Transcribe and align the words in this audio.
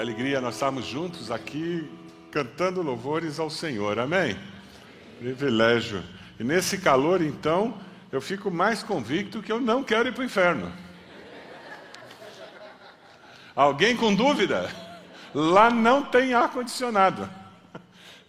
Que 0.00 0.02
alegria 0.02 0.40
nós 0.40 0.54
estarmos 0.54 0.86
juntos 0.86 1.30
aqui 1.30 1.86
cantando 2.32 2.80
louvores 2.80 3.38
ao 3.38 3.50
Senhor. 3.50 3.98
Amém? 3.98 4.34
Privilégio. 5.18 6.02
E 6.38 6.42
nesse 6.42 6.78
calor, 6.78 7.20
então, 7.20 7.78
eu 8.10 8.18
fico 8.18 8.50
mais 8.50 8.82
convicto 8.82 9.42
que 9.42 9.52
eu 9.52 9.60
não 9.60 9.84
quero 9.84 10.08
ir 10.08 10.12
para 10.12 10.22
o 10.22 10.24
inferno. 10.24 10.72
Alguém 13.54 13.94
com 13.94 14.14
dúvida? 14.14 14.74
Lá 15.34 15.70
não 15.70 16.02
tem 16.02 16.32
ar-condicionado. 16.32 17.28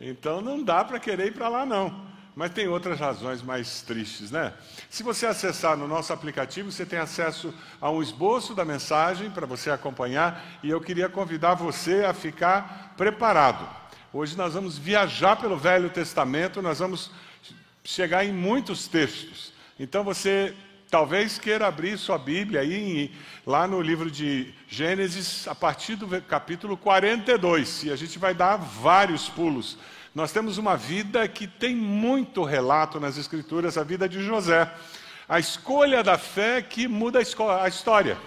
Então 0.02 0.42
não 0.42 0.62
dá 0.62 0.84
para 0.84 1.00
querer 1.00 1.28
ir 1.28 1.34
para 1.34 1.48
lá, 1.48 1.66
não. 1.66 2.06
Mas 2.34 2.52
tem 2.52 2.68
outras 2.68 2.98
razões 3.00 3.42
mais 3.42 3.82
tristes, 3.82 4.32
né? 4.32 4.54
Se 4.90 5.04
você 5.04 5.26
acessar 5.26 5.76
no 5.76 5.88
nosso 5.88 6.14
aplicativo, 6.14 6.72
você 6.72 6.86
tem 6.86 6.98
acesso 6.98 7.54
a 7.80 7.92
um 7.92 8.02
esboço 8.02 8.56
da 8.56 8.64
mensagem 8.64 9.30
para 9.30 9.46
você 9.46 9.70
acompanhar 9.70 10.60
e 10.64 10.70
eu 10.70 10.80
queria 10.80 11.10
convidar 11.10 11.56
você 11.56 12.06
a 12.06 12.14
ficar 12.14 12.94
preparado. 12.96 13.68
Hoje 14.14 14.38
nós 14.38 14.54
vamos 14.54 14.78
viajar 14.78 15.36
pelo 15.36 15.58
Velho 15.58 15.90
Testamento, 15.90 16.62
nós 16.62 16.80
vamos 16.80 17.12
chegar 17.84 18.24
em 18.24 18.32
muitos 18.32 18.88
textos. 18.88 19.52
Então 19.78 20.04
você 20.04 20.56
talvez 20.90 21.38
queira 21.38 21.68
abrir 21.68 21.98
sua 21.98 22.18
Bíblia 22.18 22.62
aí 22.62 23.14
lá 23.46 23.68
no 23.68 23.82
livro 23.82 24.10
de 24.10 24.54
Gênesis, 24.70 25.48
a 25.50 25.56
partir 25.56 25.96
do 25.96 26.22
capítulo 26.22 26.78
42, 26.78 27.84
e 27.84 27.92
a 27.92 27.96
gente 27.96 28.20
vai 28.20 28.34
dar 28.34 28.56
vários 28.58 29.28
pulos 29.28 29.78
nós 30.14 30.34
temos 30.34 30.58
uma 30.58 30.76
vida 30.76 31.26
que 31.28 31.48
tem 31.48 31.74
muito 31.74 32.44
relato 32.44 33.00
nas 33.00 33.18
Escrituras, 33.18 33.78
a 33.78 33.84
vida 33.84 34.10
de 34.10 34.22
José. 34.22 34.70
A 35.28 35.40
escolha 35.40 36.04
da 36.04 36.18
fé 36.18 36.62
que 36.62 36.86
muda 36.86 37.20
a 37.20 37.68
história. 37.68 38.18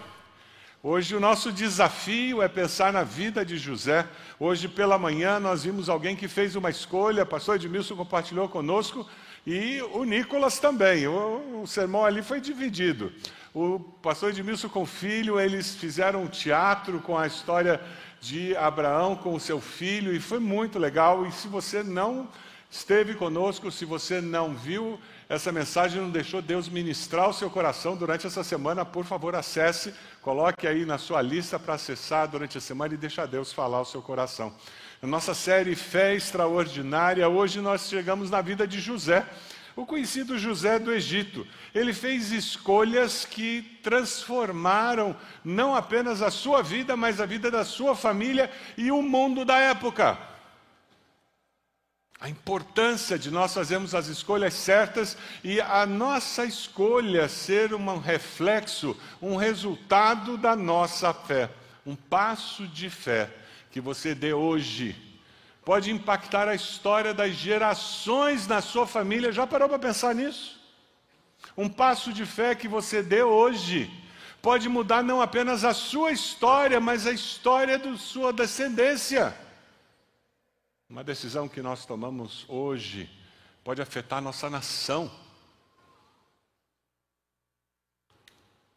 Hoje 0.87 1.17
o 1.17 1.19
nosso 1.19 1.51
desafio 1.51 2.43
é 2.43 2.47
pensar 2.47 2.93
na 2.93 3.03
vida 3.03 3.43
de 3.43 3.57
José. 3.57 4.07
Hoje 4.39 4.69
pela 4.69 4.99
manhã 4.99 5.41
nós 5.41 5.65
vimos 5.65 5.89
alguém 5.89 6.15
que 6.15 6.29
fez 6.29 6.57
uma 6.57 6.69
escolha, 6.69 7.25
pastor 7.25 7.57
Edmilson 7.57 7.97
compartilhou 7.97 8.51
conosco 8.51 9.09
e 9.47 9.81
o 9.95 10.05
Nicolas 10.05 10.59
também. 10.59 11.07
O, 11.07 11.63
o 11.63 11.67
sermão 11.67 12.05
ali 12.05 12.21
foi 12.21 12.39
dividido. 12.39 13.11
O 13.55 13.81
pastor 13.81 14.29
Edmilson 14.29 14.69
com 14.69 14.83
o 14.83 14.87
filho, 14.87 15.41
eles 15.41 15.75
fizeram 15.75 16.25
um 16.25 16.29
teatro 16.29 17.01
com 17.01 17.17
a 17.17 17.27
história 17.27 17.81
de 18.21 18.55
Abraão 18.55 19.17
com 19.17 19.33
o 19.33 19.41
seu 19.41 19.63
filho 19.63 20.15
e 20.15 20.21
foi 20.21 20.39
muito 20.39 20.79
legal. 20.79 21.27
E 21.27 21.33
se 21.33 21.49
você 21.49 21.83
não 21.83 22.29
esteve 22.71 23.15
conosco, 23.15 23.71
se 23.71 23.87
você 23.87 24.21
não 24.21 24.53
viu 24.55 25.01
essa 25.29 25.51
mensagem, 25.51 26.03
não 26.03 26.11
deixou 26.11 26.43
Deus 26.43 26.69
ministrar 26.69 27.29
o 27.29 27.33
seu 27.33 27.49
coração 27.49 27.97
durante 27.97 28.27
essa 28.27 28.45
semana, 28.45 28.85
por 28.85 29.07
favor, 29.07 29.35
acesse, 29.35 29.95
coloque 30.21 30.67
aí 30.67 30.85
na 30.85 30.99
sua 30.99 31.23
lista 31.23 31.59
para 31.59 31.75
acessar 31.75 32.29
durante 32.29 32.59
a 32.59 32.61
semana 32.61 32.93
e 32.93 32.99
deixa 32.99 33.27
Deus 33.27 33.53
falar 33.53 33.81
o 33.81 33.87
seu 33.87 34.03
coração. 34.03 34.55
Na 35.01 35.09
nossa 35.09 35.35
série 35.35 35.75
Fé 35.75 36.15
Extraordinária, 36.15 37.29
hoje 37.29 37.61
nós 37.61 37.89
chegamos 37.89 38.31
na 38.31 38.43
vida 38.43 38.67
de 38.67 38.81
José. 38.81 39.27
O 39.75 39.85
conhecido 39.85 40.39
José 40.39 40.79
do 40.79 40.93
Egito, 40.93 41.47
ele 41.75 41.93
fez 41.93 42.31
escolhas 42.31 43.25
que 43.25 43.63
transformaram 43.83 45.17
não 45.45 45.75
apenas 45.75 46.23
a 46.23 46.31
sua 46.31 46.63
vida, 46.63 46.97
mas 46.97 47.21
a 47.21 47.27
vida 47.27 47.51
da 47.51 47.65
sua 47.65 47.97
família 47.97 48.51
e 48.77 48.93
o 48.93 49.03
mundo 49.03 49.45
da 49.45 49.59
época. 49.59 50.34
A 52.25 52.29
importância 52.31 53.19
de 53.19 53.31
nós 53.31 53.53
fazermos 53.53 53.95
as 53.95 54.07
escolhas 54.07 54.55
certas 54.55 55.15
e 55.45 55.61
a 55.61 55.85
nossa 55.85 56.47
escolha 56.47 57.29
ser 57.29 57.75
um 57.75 57.99
reflexo, 57.99 58.99
um 59.21 59.37
resultado 59.37 60.39
da 60.39 60.57
nossa 60.57 61.13
fé, 61.13 61.51
um 61.85 61.95
passo 61.95 62.67
de 62.67 62.89
fé 62.89 63.29
que 63.71 63.79
você 63.79 64.15
dê 64.15 64.33
hoje 64.33 64.97
pode 65.67 65.91
impactar 65.91 66.49
a 66.49 66.55
história 66.55 67.13
das 67.13 67.35
gerações 67.35 68.47
na 68.47 68.63
sua 68.63 68.87
família. 68.87 69.31
Já 69.31 69.47
parou 69.47 69.69
para 69.69 69.79
pensar 69.79 70.15
nisso? 70.15 70.59
Um 71.55 71.69
passo 71.69 72.11
de 72.11 72.25
fé 72.25 72.55
que 72.55 72.67
você 72.67 73.03
dê 73.03 73.23
hoje 73.23 73.93
pode 74.41 74.67
mudar 74.67 75.03
não 75.03 75.21
apenas 75.21 75.63
a 75.63 75.75
sua 75.75 76.11
história, 76.11 76.81
mas 76.81 77.07
a 77.07 77.13
história 77.13 77.77
da 77.79 77.95
sua 77.99 78.33
descendência. 78.33 79.44
Uma 80.95 81.03
decisão 81.03 81.49
que 81.49 81.61
nós 81.61 81.85
tomamos 81.85 82.45
hoje 82.47 83.11
pode 83.65 83.83
afetar 83.83 84.23
nossa 84.23 84.49
nação. 84.49 85.11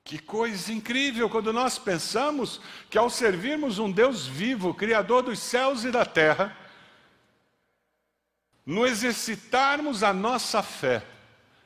Que 0.03 0.17
coisa 0.17 0.73
incrível 0.73 1.29
quando 1.29 1.53
nós 1.53 1.77
pensamos 1.77 2.59
que 2.89 2.97
ao 2.97 3.07
servirmos 3.07 3.77
um 3.77 3.91
Deus 3.91 4.25
vivo, 4.25 4.73
Criador 4.73 5.21
dos 5.21 5.37
céus 5.37 5.83
e 5.83 5.91
da 5.91 6.03
terra, 6.05 6.57
no 8.65 8.87
exercitarmos 8.87 10.01
a 10.01 10.11
nossa 10.11 10.63
fé 10.63 11.05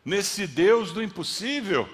nesse 0.04 0.46
Deus 0.46 0.92
do 0.92 1.02
impossível, 1.02 1.88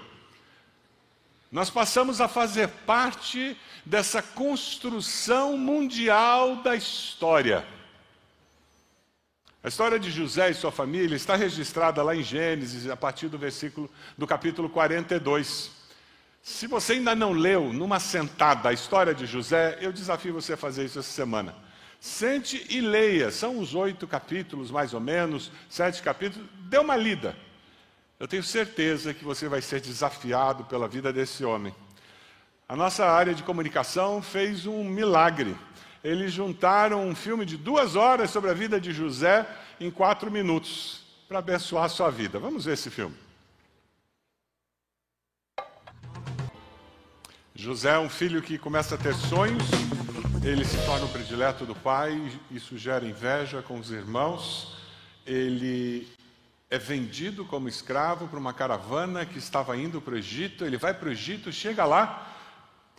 nós 1.51 1.69
passamos 1.69 2.19
a 2.19 2.27
fazer 2.27 2.69
parte 2.87 3.55
dessa 3.85 4.23
construção 4.23 5.55
mundial 5.59 6.55
da 6.63 6.75
história. 6.75 7.76
A 9.67 9.69
história 9.69 9.99
de 9.99 10.09
José 10.09 10.49
e 10.49 10.53
sua 10.53 10.71
família 10.71 11.13
está 11.13 11.35
registrada 11.35 12.01
lá 12.01 12.15
em 12.15 12.23
Gênesis, 12.23 12.89
a 12.89 12.95
partir 12.95 13.27
do 13.27 13.37
versículo 13.37 13.91
do 14.17 14.25
capítulo 14.25 14.69
42. 14.69 15.71
Se 16.41 16.67
você 16.67 16.93
ainda 16.93 17.13
não 17.13 17.33
leu 17.33 17.73
numa 17.73 17.99
sentada 17.99 18.69
a 18.69 18.73
história 18.73 19.13
de 19.13 19.25
José, 19.25 19.77
eu 19.81 19.91
desafio 19.91 20.33
você 20.33 20.53
a 20.53 20.57
fazer 20.57 20.85
isso 20.85 20.99
essa 20.99 21.11
semana. 21.11 21.53
Sente 21.99 22.65
e 22.69 22.79
leia, 22.79 23.29
são 23.29 23.59
os 23.59 23.75
oito 23.75 24.07
capítulos, 24.07 24.71
mais 24.71 24.93
ou 24.93 25.01
menos, 25.01 25.51
sete 25.69 26.01
capítulos, 26.01 26.47
dê 26.61 26.77
uma 26.77 26.95
lida. 26.95 27.35
Eu 28.17 28.25
tenho 28.25 28.43
certeza 28.43 29.13
que 29.13 29.25
você 29.25 29.49
vai 29.49 29.61
ser 29.61 29.81
desafiado 29.81 30.63
pela 30.63 30.87
vida 30.87 31.11
desse 31.11 31.43
homem. 31.43 31.75
A 32.69 32.75
nossa 32.75 33.05
área 33.05 33.35
de 33.35 33.43
comunicação 33.43 34.21
fez 34.21 34.65
um 34.65 34.81
milagre. 34.85 35.57
Eles 36.03 36.31
juntaram 36.31 37.07
um 37.07 37.15
filme 37.15 37.45
de 37.45 37.57
duas 37.57 37.95
horas 37.95 38.29
sobre 38.29 38.49
a 38.49 38.53
vida 38.53 38.79
de 38.79 38.91
José 38.91 39.47
em 39.79 39.91
quatro 39.91 40.31
minutos, 40.31 41.01
para 41.27 41.39
abençoar 41.39 41.85
a 41.85 41.89
sua 41.89 42.09
vida. 42.09 42.39
Vamos 42.39 42.65
ver 42.65 42.73
esse 42.73 42.89
filme. 42.89 43.15
José 47.53 47.95
é 47.95 47.99
um 47.99 48.09
filho 48.09 48.41
que 48.41 48.57
começa 48.57 48.95
a 48.95 48.97
ter 48.97 49.15
sonhos 49.15 49.65
ele 50.47 50.63
se 50.63 50.77
torna 50.85 51.05
o 51.05 51.09
predileto 51.09 51.65
do 51.65 51.75
pai, 51.75 52.31
isso 52.49 52.77
gera 52.77 53.05
inveja 53.05 53.61
com 53.61 53.77
os 53.77 53.91
irmãos. 53.91 54.77
Ele 55.25 56.07
é 56.69 56.77
vendido 56.77 57.43
como 57.43 57.67
escravo 57.67 58.29
para 58.29 58.39
uma 58.39 58.53
caravana 58.53 59.25
que 59.25 59.37
estava 59.37 59.75
indo 59.75 59.99
para 59.99 60.13
o 60.13 60.17
Egito. 60.17 60.63
Ele 60.63 60.77
vai 60.77 60.93
para 60.93 61.09
o 61.09 61.11
Egito, 61.11 61.51
chega 61.51 61.83
lá, 61.83 62.33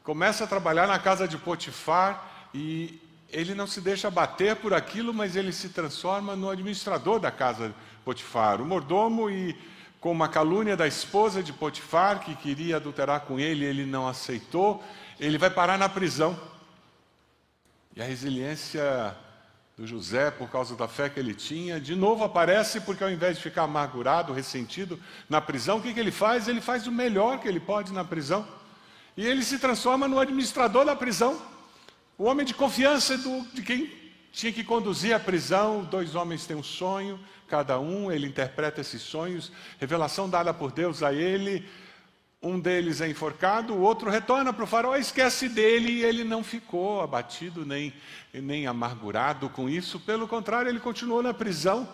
começa 0.03 0.44
a 0.44 0.47
trabalhar 0.47 0.86
na 0.86 0.98
casa 0.98 1.26
de 1.26 1.38
Potifar 1.38 2.28
e 2.54 3.00
ele 3.31 3.54
não 3.54 3.66
se 3.66 3.81
deixa 3.81 4.10
bater 4.10 4.56
por 4.56 4.72
aquilo, 4.72 5.12
mas 5.12 5.36
ele 5.36 5.53
se 5.53 5.69
transforma 5.69 6.34
no 6.34 6.48
administrador 6.48 7.20
da 7.20 7.31
casa 7.31 7.69
de 7.69 7.75
Potifar, 8.04 8.60
o 8.60 8.64
mordomo 8.64 9.28
e 9.28 9.54
com 10.00 10.12
uma 10.12 10.28
calúnia 10.28 10.76
da 10.76 10.86
esposa 10.86 11.42
de 11.42 11.53
Potifar 11.53 12.20
que 12.20 12.34
queria 12.36 12.76
adulterar 12.76 13.22
com 13.22 13.38
ele, 13.38 13.64
ele 13.64 13.84
não 13.84 14.06
aceitou. 14.06 14.82
Ele 15.19 15.36
vai 15.36 15.50
parar 15.50 15.76
na 15.76 15.88
prisão. 15.88 16.38
E 17.97 18.00
a 18.00 18.04
resiliência 18.04 19.16
do 19.76 19.86
José, 19.86 20.30
por 20.30 20.48
causa 20.48 20.76
da 20.76 20.88
fé 20.88 21.09
que 21.09 21.20
ele 21.20 21.34
tinha, 21.34 21.80
de 21.80 21.94
novo 21.94 22.25
aparece 22.25 22.80
porque 22.80 23.03
ao 23.03 23.10
invés 23.10 23.36
de 23.36 23.42
ficar 23.42 23.62
amargurado, 23.62 24.32
ressentido 24.32 24.98
na 25.28 25.41
prisão, 25.41 25.78
o 25.78 25.82
que, 25.82 25.92
que 25.92 26.00
ele 26.00 26.12
faz? 26.12 26.48
Ele 26.48 26.60
faz 26.60 26.86
o 26.86 26.92
melhor 26.92 27.41
que 27.41 27.48
ele 27.48 27.60
pode 27.60 27.92
na 27.92 28.04
prisão. 28.04 28.47
E 29.16 29.26
ele 29.26 29.42
se 29.42 29.59
transforma 29.59 30.06
no 30.06 30.19
administrador 30.19 30.84
da 30.84 30.94
prisão, 30.94 31.41
o 32.19 32.25
homem 32.25 32.45
de 32.45 32.53
confiança 32.53 33.17
do, 33.17 33.43
de 33.55 33.62
quem 33.62 33.91
tinha 34.33 34.53
que 34.53 34.65
conduzir 34.65 35.15
a 35.15 35.21
prisão. 35.21 35.84
Dois 35.84 36.15
homens 36.15 36.45
têm 36.45 36.57
um 36.57 36.63
sonho, 36.63 37.19
cada 37.47 37.78
um, 37.81 38.13
ele 38.13 38.27
interpreta 38.27 38.83
esses 38.83 39.01
sonhos, 39.01 39.51
revelação 39.78 40.28
dada 40.28 40.53
por 40.53 40.72
Deus 40.72 41.03
a 41.03 41.15
ele 41.15 41.66
um 42.41 42.59
deles 42.59 43.01
é 43.01 43.09
enforcado, 43.09 43.75
o 43.75 43.81
outro 43.81 44.09
retorna 44.09 44.53
para 44.53 44.63
o 44.63 44.66
faraó, 44.66 44.95
esquece 44.95 45.48
dele 45.48 45.91
e 45.91 46.04
ele 46.04 46.22
não 46.22 46.45
ficou 46.45 47.01
abatido 47.01 47.66
nem, 47.66 47.92
nem 48.33 48.66
amargurado 48.66 49.48
com 49.51 49.69
isso. 49.69 49.98
Pelo 49.98 50.28
contrário, 50.28 50.69
ele 50.69 50.78
continuou 50.78 51.21
na 51.21 51.34
prisão, 51.34 51.89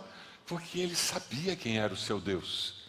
porque 0.47 0.81
ele 0.81 0.95
sabia 0.95 1.57
quem 1.57 1.79
era 1.79 1.95
o 1.95 1.97
seu 1.97 2.21
Deus. 2.21 2.84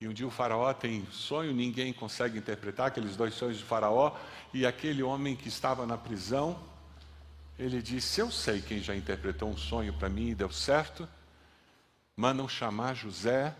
E 0.00 0.06
um 0.06 0.12
dia 0.12 0.26
o 0.26 0.30
faraó 0.30 0.72
tem 0.72 1.06
sonho, 1.10 1.52
ninguém 1.52 1.92
consegue 1.92 2.38
interpretar 2.38 2.86
aqueles 2.86 3.16
dois 3.16 3.34
sonhos 3.34 3.58
de 3.58 3.64
faraó, 3.64 4.16
e 4.54 4.64
aquele 4.64 5.02
homem 5.02 5.34
que 5.34 5.48
estava 5.48 5.86
na 5.86 5.98
prisão, 5.98 6.58
ele 7.58 7.82
disse: 7.82 8.20
Eu 8.20 8.30
sei 8.30 8.60
quem 8.60 8.80
já 8.80 8.94
interpretou 8.94 9.48
um 9.48 9.56
sonho 9.56 9.92
para 9.92 10.08
mim 10.08 10.28
e 10.28 10.34
deu 10.34 10.50
certo. 10.50 11.08
Mandam 12.16 12.48
chamar 12.48 12.94
José 12.94 13.54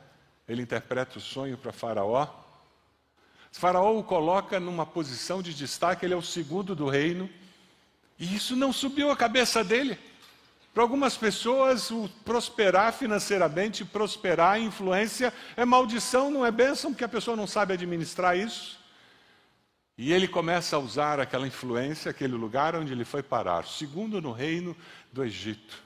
ele 0.48 0.62
interpreta 0.62 1.18
o 1.18 1.20
sonho 1.20 1.58
para 1.58 1.72
Faraó. 1.72 2.26
Faraó 3.52 3.98
o 3.98 4.02
coloca 4.02 4.58
numa 4.58 4.86
posição 4.86 5.42
de 5.42 5.52
destaque, 5.52 6.06
ele 6.06 6.14
é 6.14 6.16
o 6.16 6.22
segundo 6.22 6.74
do 6.74 6.88
reino. 6.88 7.28
E 8.18 8.34
isso 8.34 8.56
não 8.56 8.72
subiu 8.72 9.10
a 9.10 9.16
cabeça 9.16 9.62
dele. 9.62 9.98
Para 10.78 10.84
algumas 10.84 11.16
pessoas, 11.16 11.90
o 11.90 12.08
prosperar 12.24 12.92
financeiramente, 12.92 13.84
prosperar 13.84 14.60
influência, 14.60 15.34
é 15.56 15.64
maldição, 15.64 16.30
não 16.30 16.46
é 16.46 16.52
bênção, 16.52 16.92
porque 16.92 17.02
a 17.02 17.08
pessoa 17.08 17.36
não 17.36 17.48
sabe 17.48 17.72
administrar 17.74 18.38
isso. 18.38 18.78
E 19.98 20.12
ele 20.12 20.28
começa 20.28 20.76
a 20.76 20.78
usar 20.78 21.18
aquela 21.18 21.48
influência, 21.48 22.12
aquele 22.12 22.34
lugar 22.34 22.76
onde 22.76 22.92
ele 22.92 23.04
foi 23.04 23.24
parar, 23.24 23.66
segundo 23.66 24.22
no 24.22 24.30
reino 24.30 24.76
do 25.12 25.24
Egito, 25.24 25.82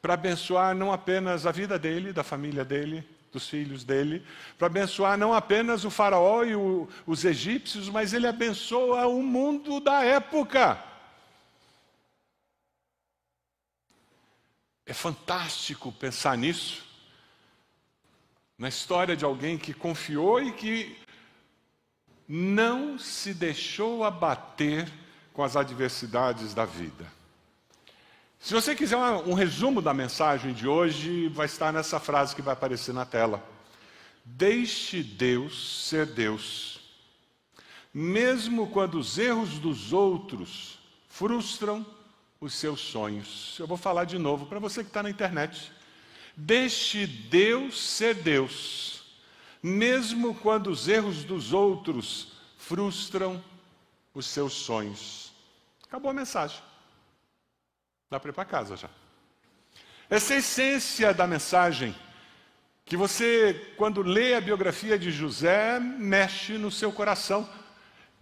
para 0.00 0.14
abençoar 0.14 0.74
não 0.74 0.90
apenas 0.90 1.44
a 1.44 1.52
vida 1.52 1.78
dele, 1.78 2.10
da 2.10 2.24
família 2.24 2.64
dele, 2.64 3.06
dos 3.30 3.46
filhos 3.46 3.84
dele, 3.84 4.24
para 4.56 4.68
abençoar 4.68 5.18
não 5.18 5.34
apenas 5.34 5.84
o 5.84 5.90
faraó 5.90 6.42
e 6.42 6.56
o, 6.56 6.88
os 7.06 7.22
egípcios, 7.22 7.90
mas 7.90 8.14
ele 8.14 8.26
abençoa 8.26 9.06
o 9.08 9.22
mundo 9.22 9.78
da 9.78 10.02
época. 10.02 10.95
É 14.86 14.94
fantástico 14.94 15.90
pensar 15.90 16.38
nisso, 16.38 16.84
na 18.56 18.68
história 18.68 19.16
de 19.16 19.24
alguém 19.24 19.58
que 19.58 19.74
confiou 19.74 20.40
e 20.40 20.52
que 20.52 20.96
não 22.28 22.96
se 22.96 23.34
deixou 23.34 24.04
abater 24.04 24.88
com 25.32 25.42
as 25.42 25.56
adversidades 25.56 26.54
da 26.54 26.64
vida. 26.64 27.04
Se 28.38 28.54
você 28.54 28.76
quiser 28.76 28.96
um 28.96 29.34
resumo 29.34 29.82
da 29.82 29.92
mensagem 29.92 30.54
de 30.54 30.68
hoje, 30.68 31.28
vai 31.30 31.46
estar 31.46 31.72
nessa 31.72 31.98
frase 31.98 32.36
que 32.36 32.40
vai 32.40 32.52
aparecer 32.52 32.94
na 32.94 33.04
tela. 33.04 33.44
Deixe 34.24 35.02
Deus 35.02 35.88
ser 35.88 36.06
Deus, 36.06 36.78
mesmo 37.92 38.68
quando 38.68 39.00
os 39.00 39.18
erros 39.18 39.58
dos 39.58 39.92
outros 39.92 40.78
frustram 41.08 41.84
os 42.46 42.54
seus 42.54 42.80
sonhos. 42.80 43.56
Eu 43.58 43.66
vou 43.66 43.76
falar 43.76 44.04
de 44.04 44.18
novo 44.18 44.46
para 44.46 44.58
você 44.58 44.82
que 44.82 44.88
está 44.88 45.02
na 45.02 45.10
internet. 45.10 45.72
Deixe 46.36 47.06
Deus 47.06 47.80
ser 47.80 48.14
Deus, 48.14 49.04
mesmo 49.62 50.34
quando 50.34 50.68
os 50.68 50.88
erros 50.88 51.24
dos 51.24 51.52
outros 51.52 52.32
frustram 52.56 53.42
os 54.14 54.26
seus 54.26 54.52
sonhos. 54.52 55.32
Acabou 55.84 56.10
a 56.10 56.14
mensagem. 56.14 56.60
Dá 58.10 58.18
para 58.20 58.30
ir 58.30 58.34
para 58.34 58.44
casa 58.44 58.76
já. 58.76 58.90
Essa 60.08 60.34
é 60.34 60.36
a 60.36 60.38
essência 60.38 61.12
da 61.12 61.26
mensagem. 61.26 61.94
Que 62.84 62.96
você, 62.96 63.74
quando 63.76 64.02
lê 64.02 64.34
a 64.34 64.40
biografia 64.40 64.96
de 64.96 65.10
José, 65.10 65.80
mexe 65.80 66.56
no 66.56 66.70
seu 66.70 66.92
coração. 66.92 67.48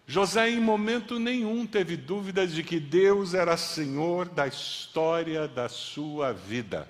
José, 0.07 0.51
em 0.51 0.61
momento 0.61 1.19
nenhum, 1.19 1.67
teve 1.67 1.97
dúvida 1.97 2.47
de 2.47 2.63
que 2.63 2.79
Deus 2.79 3.33
era 3.33 3.57
Senhor 3.57 4.29
da 4.29 4.47
história 4.47 5.49
da 5.49 5.69
sua 5.69 6.33
vida. 6.33 6.87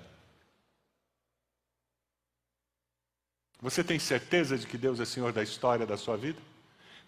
Você 3.60 3.84
tem 3.84 3.98
certeza 3.98 4.58
de 4.58 4.66
que 4.66 4.76
Deus 4.76 4.98
é 4.98 5.04
Senhor 5.04 5.32
da 5.32 5.42
história 5.42 5.86
da 5.86 5.96
sua 5.96 6.16
vida? 6.16 6.40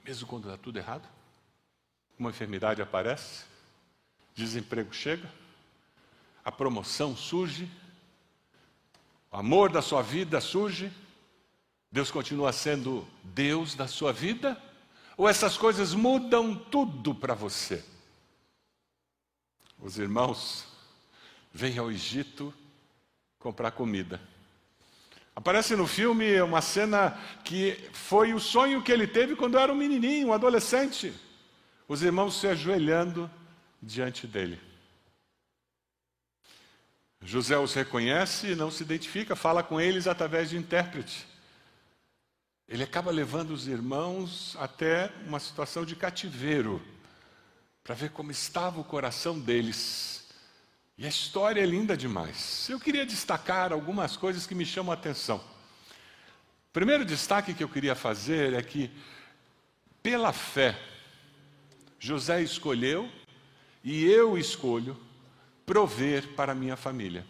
Mesmo 0.05 0.29
quando 0.29 0.45
está 0.45 0.57
tudo 0.57 0.79
errado? 0.79 1.07
Uma 2.19 2.31
enfermidade 2.31 2.81
aparece, 2.81 3.45
desemprego 4.35 4.95
chega, 4.95 5.31
a 6.45 6.53
promoção 6.53 7.17
surge, 7.17 7.69
o 9.31 9.37
amor 9.37 9.71
da 9.71 9.83
sua 9.83 10.01
vida 10.01 10.41
surge, 10.41 10.91
Deus 11.91 12.11
continua 12.11 12.53
sendo 12.53 13.07
Deus 13.23 13.75
da 13.75 13.89
sua 13.89 14.13
vida? 14.13 14.57
Ou 15.17 15.29
essas 15.29 15.57
coisas 15.57 15.95
mudam 15.95 16.55
tudo 16.55 17.15
para 17.15 17.35
você? 17.35 17.83
Os 19.81 19.99
irmãos 19.99 20.67
vêm 21.53 21.79
ao 21.79 21.91
Egito 21.91 22.53
comprar 23.39 23.71
comida. 23.71 24.21
Aparece 25.35 25.77
no 25.77 25.87
filme 25.87 26.41
uma 26.41 26.61
cena 26.61 27.19
que 27.45 27.89
foi 27.93 28.33
o 28.33 28.41
sonho 28.41 28.83
que 28.83 28.91
ele 28.91 29.07
teve 29.07 29.37
quando 29.37 29.59
era 29.59 29.73
um 29.73 29.77
menininho, 29.77 30.29
um 30.29 30.33
adolescente. 30.33 31.13
Os 31.87 32.03
irmãos 32.03 32.41
se 32.41 32.47
ajoelhando 32.47 33.31
diante 33.81 34.27
dele. 34.27 34.59
José 37.21 37.59
os 37.59 37.75
reconhece 37.75 38.49
e 38.49 38.57
não 38.57 38.71
se 38.71 38.83
identifica, 38.83 39.37
fala 39.37 39.63
com 39.63 39.81
eles 39.81 40.07
através 40.07 40.51
de 40.51 40.57
intérprete. 40.57 41.27
Ele 42.69 42.83
acaba 42.83 43.13
levando 43.13 43.51
os 43.51 43.69
irmãos 43.69 44.57
até 44.59 45.13
uma 45.27 45.39
situação 45.39 45.85
de 45.85 45.95
cativeiro, 45.95 46.83
para 47.85 47.95
ver 47.95 48.11
como 48.11 48.33
estava 48.33 48.81
o 48.81 48.85
coração 48.85 49.39
deles. 49.39 50.27
E 50.99 51.07
a 51.07 51.09
história 51.09 51.61
é 51.61 51.67
linda 51.67 51.97
demais. 51.97 52.69
Eu 52.69 52.81
queria 52.81 53.07
destacar 53.07 53.73
algumas 53.73 54.17
coisas 54.17 54.47
que 54.47 54.55
me 54.55 54.67
chamam 54.67 54.91
a 54.91 54.95
atenção. 54.95 55.37
O 55.37 56.73
primeiro 56.73 57.05
destaque 57.05 57.55
que 57.55 57.63
eu 57.63 57.69
queria 57.69 57.95
fazer 57.95 58.55
é 58.55 58.63
que, 58.63 58.91
pela 60.03 60.33
fé, 60.33 60.77
José 62.01 62.43
escolheu 62.43 63.11
e 63.85 64.05
eu 64.05 64.37
escolho 64.37 65.01
prover 65.65 66.35
para 66.35 66.55
minha 66.55 66.77
família. 66.77 67.25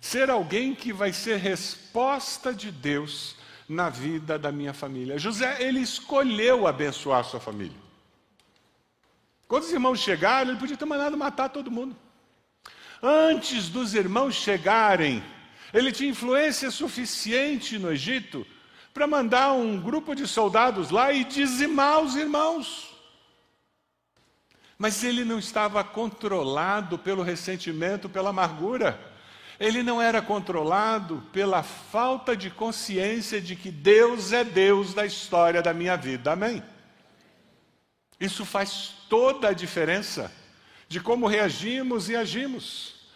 Ser 0.00 0.30
alguém 0.30 0.74
que 0.74 0.92
vai 0.92 1.12
ser 1.12 1.36
resposta 1.36 2.54
de 2.54 2.70
Deus 2.70 3.36
na 3.68 3.88
vida 3.88 4.38
da 4.38 4.50
minha 4.50 4.72
família. 4.72 5.18
José, 5.18 5.62
ele 5.62 5.80
escolheu 5.80 6.66
abençoar 6.66 7.22
sua 7.24 7.38
família. 7.38 7.76
Quando 9.46 9.64
os 9.64 9.72
irmãos 9.72 10.00
chegaram, 10.00 10.50
ele 10.50 10.58
podia 10.60 10.76
ter 10.76 10.84
mandado 10.84 11.16
matar 11.16 11.48
todo 11.48 11.70
mundo. 11.70 11.96
Antes 13.02 13.68
dos 13.68 13.94
irmãos 13.94 14.34
chegarem, 14.34 15.22
ele 15.72 15.92
tinha 15.92 16.10
influência 16.10 16.70
suficiente 16.70 17.78
no 17.78 17.90
Egito 17.92 18.46
para 18.92 19.06
mandar 19.06 19.52
um 19.52 19.80
grupo 19.80 20.14
de 20.14 20.26
soldados 20.26 20.90
lá 20.90 21.12
e 21.12 21.24
dizimar 21.24 22.00
os 22.00 22.16
irmãos. 22.16 22.94
Mas 24.76 25.04
ele 25.04 25.24
não 25.24 25.38
estava 25.38 25.82
controlado 25.84 26.98
pelo 26.98 27.22
ressentimento, 27.22 28.08
pela 28.08 28.30
amargura. 28.30 29.09
Ele 29.60 29.82
não 29.82 30.00
era 30.00 30.22
controlado 30.22 31.20
pela 31.34 31.62
falta 31.62 32.34
de 32.34 32.50
consciência 32.50 33.42
de 33.42 33.54
que 33.54 33.70
Deus 33.70 34.32
é 34.32 34.42
Deus 34.42 34.94
da 34.94 35.04
história 35.04 35.60
da 35.60 35.74
minha 35.74 35.98
vida. 35.98 36.32
Amém? 36.32 36.62
Isso 38.18 38.46
faz 38.46 38.94
toda 39.10 39.48
a 39.48 39.52
diferença 39.52 40.32
de 40.88 40.98
como 40.98 41.26
reagimos 41.26 42.08
e 42.08 42.16
agimos. 42.16 43.06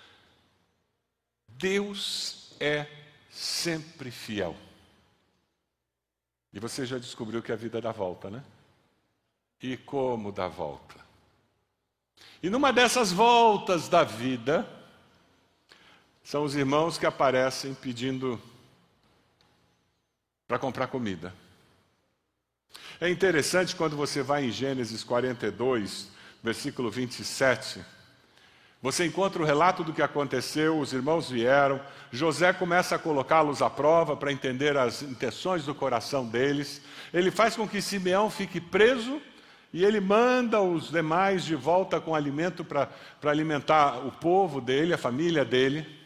Deus 1.48 2.54
é 2.60 2.86
sempre 3.30 4.10
fiel. 4.10 4.54
E 6.52 6.60
você 6.60 6.84
já 6.84 6.98
descobriu 6.98 7.42
que 7.42 7.52
a 7.52 7.56
vida 7.56 7.80
dá 7.80 7.90
volta, 7.90 8.28
né? 8.28 8.44
E 9.62 9.78
como 9.78 10.30
dá 10.30 10.46
volta? 10.46 10.96
E 12.42 12.50
numa 12.50 12.70
dessas 12.70 13.10
voltas 13.10 13.88
da 13.88 14.04
vida, 14.04 14.68
são 16.24 16.42
os 16.42 16.56
irmãos 16.56 16.96
que 16.96 17.04
aparecem 17.04 17.74
pedindo 17.74 18.40
para 20.48 20.58
comprar 20.58 20.86
comida. 20.86 21.34
É 22.98 23.10
interessante 23.10 23.76
quando 23.76 23.96
você 23.96 24.22
vai 24.22 24.46
em 24.46 24.50
Gênesis 24.50 25.04
42, 25.04 26.08
versículo 26.42 26.90
27, 26.90 27.84
você 28.80 29.06
encontra 29.06 29.42
o 29.42 29.46
relato 29.46 29.82
do 29.82 29.92
que 29.92 30.02
aconteceu, 30.02 30.78
os 30.78 30.92
irmãos 30.92 31.30
vieram, 31.30 31.80
José 32.10 32.52
começa 32.52 32.96
a 32.96 32.98
colocá-los 32.98 33.62
à 33.62 33.70
prova 33.70 34.16
para 34.16 34.32
entender 34.32 34.76
as 34.76 35.02
intenções 35.02 35.64
do 35.64 35.74
coração 35.74 36.26
deles, 36.26 36.82
ele 37.12 37.30
faz 37.30 37.56
com 37.56 37.68
que 37.68 37.80
Simeão 37.80 38.28
fique 38.28 38.60
preso 38.60 39.20
e 39.72 39.84
ele 39.84 40.00
manda 40.00 40.60
os 40.60 40.90
demais 40.90 41.44
de 41.44 41.54
volta 41.54 42.00
com 42.00 42.14
alimento 42.14 42.64
para 42.64 42.90
alimentar 43.24 44.06
o 44.06 44.12
povo 44.12 44.60
dele, 44.60 44.94
a 44.94 44.98
família 44.98 45.44
dele. 45.44 46.03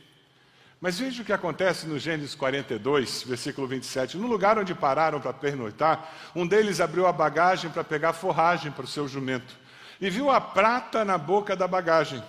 Mas 0.80 0.98
veja 0.98 1.22
o 1.22 1.24
que 1.24 1.32
acontece 1.32 1.86
no 1.86 1.98
Gênesis 1.98 2.36
42, 2.36 3.24
versículo 3.24 3.66
27. 3.66 4.16
No 4.16 4.28
lugar 4.28 4.58
onde 4.58 4.74
pararam 4.74 5.20
para 5.20 5.32
pernoitar, 5.32 6.12
um 6.36 6.46
deles 6.46 6.80
abriu 6.80 7.06
a 7.06 7.12
bagagem 7.12 7.70
para 7.70 7.82
pegar 7.82 8.12
forragem 8.12 8.70
para 8.70 8.84
o 8.84 8.88
seu 8.88 9.08
jumento 9.08 9.56
e 10.00 10.08
viu 10.08 10.30
a 10.30 10.40
prata 10.40 11.04
na 11.04 11.18
boca 11.18 11.56
da 11.56 11.66
bagagem. 11.66 12.22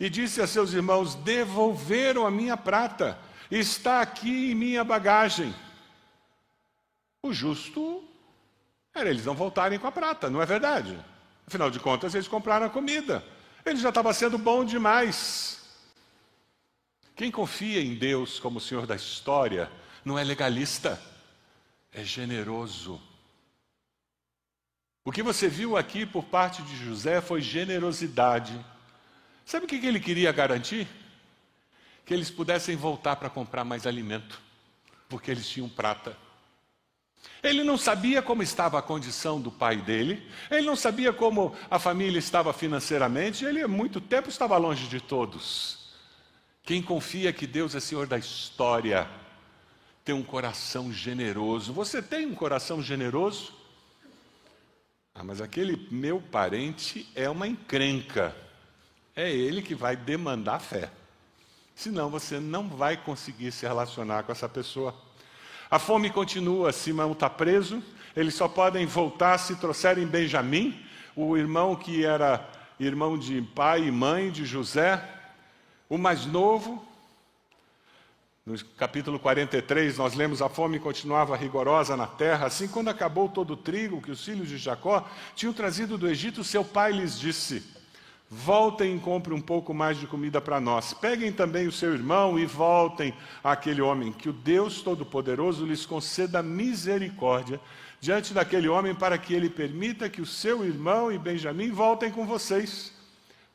E 0.00 0.08
disse 0.08 0.40
a 0.40 0.46
seus 0.46 0.72
irmãos: 0.72 1.14
Devolveram 1.14 2.26
a 2.26 2.30
minha 2.30 2.56
prata, 2.56 3.18
está 3.50 4.00
aqui 4.00 4.50
em 4.50 4.54
minha 4.54 4.82
bagagem. 4.82 5.54
O 7.22 7.32
justo 7.32 8.02
era 8.94 9.10
eles 9.10 9.26
não 9.26 9.34
voltarem 9.34 9.78
com 9.78 9.86
a 9.86 9.92
prata, 9.92 10.30
não 10.30 10.40
é 10.40 10.46
verdade? 10.46 10.98
Afinal 11.46 11.70
de 11.70 11.78
contas, 11.78 12.14
eles 12.14 12.28
compraram 12.28 12.66
a 12.66 12.70
comida. 12.70 13.22
Ele 13.64 13.76
já 13.76 13.90
estava 13.90 14.12
sendo 14.14 14.38
bom 14.38 14.64
demais. 14.64 15.63
Quem 17.16 17.30
confia 17.30 17.80
em 17.80 17.94
Deus 17.94 18.40
como 18.40 18.60
Senhor 18.60 18.86
da 18.86 18.96
história 18.96 19.70
não 20.04 20.18
é 20.18 20.24
legalista, 20.24 21.00
é 21.92 22.02
generoso. 22.02 23.00
O 25.04 25.12
que 25.12 25.22
você 25.22 25.48
viu 25.48 25.76
aqui 25.76 26.04
por 26.04 26.24
parte 26.24 26.60
de 26.62 26.76
José 26.76 27.20
foi 27.20 27.40
generosidade. 27.40 28.58
Sabe 29.44 29.66
o 29.66 29.68
que 29.68 29.76
ele 29.76 30.00
queria 30.00 30.32
garantir? 30.32 30.88
Que 32.04 32.12
eles 32.12 32.30
pudessem 32.30 32.74
voltar 32.74 33.16
para 33.16 33.30
comprar 33.30 33.64
mais 33.64 33.86
alimento, 33.86 34.40
porque 35.08 35.30
eles 35.30 35.48
tinham 35.48 35.68
prata. 35.68 36.16
Ele 37.42 37.62
não 37.62 37.78
sabia 37.78 38.22
como 38.22 38.42
estava 38.42 38.78
a 38.78 38.82
condição 38.82 39.40
do 39.40 39.52
pai 39.52 39.76
dele, 39.76 40.28
ele 40.50 40.66
não 40.66 40.74
sabia 40.74 41.12
como 41.12 41.54
a 41.70 41.78
família 41.78 42.18
estava 42.18 42.52
financeiramente, 42.52 43.44
ele 43.44 43.62
há 43.62 43.68
muito 43.68 44.00
tempo 44.00 44.28
estava 44.28 44.56
longe 44.56 44.88
de 44.88 45.00
todos. 45.00 45.83
Quem 46.64 46.80
confia 46.80 47.30
que 47.30 47.46
Deus 47.46 47.74
é 47.74 47.80
Senhor 47.80 48.06
da 48.06 48.16
história, 48.16 49.06
tem 50.02 50.14
um 50.14 50.22
coração 50.22 50.90
generoso. 50.90 51.74
Você 51.74 52.00
tem 52.00 52.24
um 52.24 52.34
coração 52.34 52.82
generoso? 52.82 53.52
Ah, 55.14 55.22
mas 55.22 55.42
aquele 55.42 55.86
meu 55.90 56.22
parente 56.22 57.06
é 57.14 57.28
uma 57.28 57.46
encrenca. 57.46 58.34
É 59.14 59.30
ele 59.30 59.60
que 59.60 59.74
vai 59.74 59.94
demandar 59.94 60.58
fé. 60.58 60.90
Senão 61.74 62.08
você 62.08 62.40
não 62.40 62.66
vai 62.66 62.96
conseguir 62.96 63.52
se 63.52 63.66
relacionar 63.66 64.22
com 64.22 64.32
essa 64.32 64.48
pessoa. 64.48 64.94
A 65.70 65.78
fome 65.78 66.08
continua, 66.08 66.72
Simão 66.72 67.12
está 67.12 67.28
preso, 67.28 67.82
eles 68.16 68.34
só 68.34 68.48
podem 68.48 68.86
voltar 68.86 69.36
se 69.38 69.56
trouxerem 69.56 70.06
Benjamim, 70.06 70.82
o 71.14 71.36
irmão 71.36 71.76
que 71.76 72.06
era 72.06 72.48
irmão 72.80 73.18
de 73.18 73.42
pai 73.42 73.84
e 73.84 73.90
mãe 73.90 74.30
de 74.30 74.44
José, 74.44 75.13
o 75.88 75.98
mais 75.98 76.26
novo. 76.26 76.84
No 78.46 78.58
capítulo 78.76 79.18
43, 79.18 79.96
nós 79.96 80.14
lemos: 80.14 80.42
a 80.42 80.48
fome 80.48 80.78
continuava 80.78 81.36
rigorosa 81.36 81.96
na 81.96 82.06
terra. 82.06 82.46
Assim, 82.46 82.68
quando 82.68 82.88
acabou 82.88 83.28
todo 83.28 83.54
o 83.54 83.56
trigo 83.56 84.02
que 84.02 84.10
os 84.10 84.24
filhos 84.24 84.48
de 84.48 84.58
Jacó 84.58 85.08
tinham 85.34 85.52
trazido 85.52 85.96
do 85.96 86.08
Egito, 86.08 86.44
seu 86.44 86.64
pai 86.64 86.92
lhes 86.92 87.18
disse: 87.18 87.62
Voltem 88.30 88.96
e 88.96 89.00
comprem 89.00 89.36
um 89.36 89.40
pouco 89.40 89.72
mais 89.72 89.98
de 89.98 90.06
comida 90.06 90.40
para 90.40 90.60
nós. 90.60 90.92
Peguem 90.92 91.32
também 91.32 91.66
o 91.66 91.72
seu 91.72 91.94
irmão 91.94 92.38
e 92.38 92.44
voltem 92.44 93.14
àquele 93.42 93.80
homem. 93.80 94.12
Que 94.12 94.28
o 94.28 94.32
Deus 94.32 94.82
Todo-Poderoso 94.82 95.64
lhes 95.64 95.86
conceda 95.86 96.42
misericórdia 96.42 97.60
diante 98.00 98.34
daquele 98.34 98.68
homem, 98.68 98.94
para 98.94 99.16
que 99.16 99.32
ele 99.32 99.48
permita 99.48 100.10
que 100.10 100.20
o 100.20 100.26
seu 100.26 100.64
irmão 100.64 101.10
e 101.10 101.18
Benjamim 101.18 101.70
voltem 101.70 102.10
com 102.10 102.26
vocês. 102.26 102.92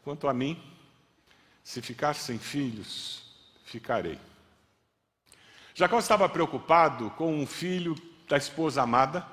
Quanto 0.04 0.28
a 0.28 0.34
mim, 0.34 0.60
se 1.70 1.82
ficar 1.82 2.16
sem 2.16 2.40
filhos, 2.40 3.22
ficarei. 3.64 4.18
Jacó 5.76 6.00
estava 6.00 6.28
preocupado 6.28 7.12
com 7.12 7.42
um 7.42 7.46
filho 7.46 7.96
da 8.28 8.38
esposa 8.38 8.82
amada 8.82 9.26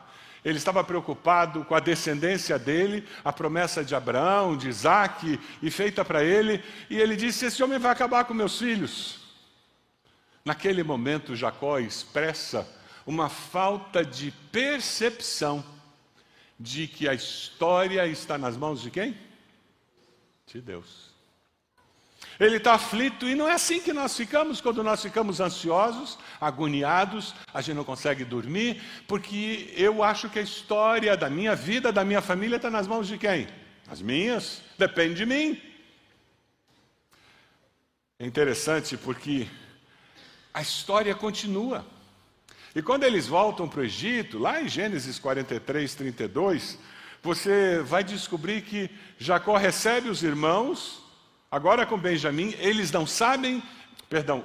ele 0.46 0.58
estava 0.58 0.84
preocupado 0.84 1.64
com 1.64 1.74
a 1.74 1.80
descendência 1.80 2.56
dele, 2.56 3.04
a 3.24 3.32
promessa 3.32 3.84
de 3.84 3.96
Abraão, 3.96 4.56
de 4.56 4.68
Isaac, 4.68 5.40
e 5.60 5.70
feita 5.72 6.04
para 6.04 6.22
ele, 6.22 6.62
e 6.88 7.00
ele 7.00 7.16
disse: 7.16 7.46
Esse 7.46 7.64
homem 7.64 7.80
vai 7.80 7.90
acabar 7.90 8.24
com 8.24 8.32
meus 8.32 8.56
filhos. 8.56 9.18
Naquele 10.44 10.84
momento, 10.84 11.34
Jacó 11.34 11.80
expressa 11.80 12.64
uma 13.04 13.28
falta 13.28 14.04
de 14.04 14.30
percepção 14.52 15.64
de 16.60 16.86
que 16.86 17.08
a 17.08 17.14
história 17.14 18.06
está 18.06 18.38
nas 18.38 18.56
mãos 18.56 18.80
de 18.80 18.88
quem? 18.88 19.18
De 20.46 20.60
Deus. 20.60 21.15
Ele 22.38 22.56
está 22.56 22.74
aflito 22.74 23.26
e 23.26 23.34
não 23.34 23.48
é 23.48 23.54
assim 23.54 23.80
que 23.80 23.92
nós 23.92 24.14
ficamos 24.16 24.60
quando 24.60 24.82
nós 24.82 25.02
ficamos 25.02 25.40
ansiosos, 25.40 26.18
agoniados, 26.40 27.34
a 27.52 27.62
gente 27.62 27.76
não 27.76 27.84
consegue 27.84 28.24
dormir, 28.24 28.82
porque 29.08 29.72
eu 29.76 30.02
acho 30.02 30.28
que 30.28 30.38
a 30.38 30.42
história 30.42 31.16
da 31.16 31.30
minha 31.30 31.56
vida, 31.56 31.90
da 31.90 32.04
minha 32.04 32.20
família 32.20 32.56
está 32.56 32.70
nas 32.70 32.86
mãos 32.86 33.08
de 33.08 33.16
quem? 33.16 33.48
As 33.88 34.02
minhas, 34.02 34.62
depende 34.76 35.14
de 35.14 35.26
mim. 35.26 35.60
É 38.18 38.26
interessante 38.26 38.96
porque 38.96 39.46
a 40.52 40.60
história 40.60 41.14
continua. 41.14 41.86
E 42.74 42.82
quando 42.82 43.04
eles 43.04 43.26
voltam 43.26 43.66
para 43.66 43.80
o 43.80 43.84
Egito, 43.84 44.38
lá 44.38 44.60
em 44.60 44.68
Gênesis 44.68 45.18
43, 45.18 45.94
32, 45.94 46.78
você 47.22 47.80
vai 47.80 48.04
descobrir 48.04 48.60
que 48.60 48.90
Jacó 49.18 49.56
recebe 49.56 50.10
os 50.10 50.22
irmãos 50.22 51.05
Agora 51.56 51.86
com 51.86 51.96
Benjamim, 51.96 52.54
eles 52.58 52.92
não 52.92 53.06
sabem, 53.06 53.62
perdão, 54.10 54.44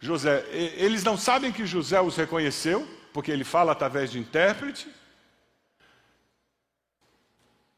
José, 0.00 0.44
eles 0.50 1.04
não 1.04 1.16
sabem 1.16 1.52
que 1.52 1.64
José 1.64 2.00
os 2.00 2.16
reconheceu, 2.16 2.84
porque 3.12 3.30
ele 3.30 3.44
fala 3.44 3.70
através 3.70 4.10
de 4.10 4.18
intérprete. 4.18 4.92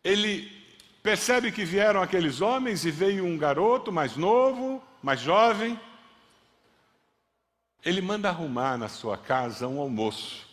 Ele 0.03 0.51
percebe 1.03 1.53
que 1.53 1.63
vieram 1.63 2.01
aqueles 2.01 2.41
homens 2.41 2.87
e 2.87 2.91
veio 2.91 3.27
um 3.27 3.37
garoto 3.37 3.93
mais 3.93 4.17
novo, 4.17 4.83
mais 5.03 5.21
jovem. 5.21 5.79
Ele 7.85 8.01
manda 8.01 8.31
arrumar 8.31 8.79
na 8.79 8.89
sua 8.89 9.19
casa 9.19 9.69
um 9.69 9.79
almoço. 9.79 10.49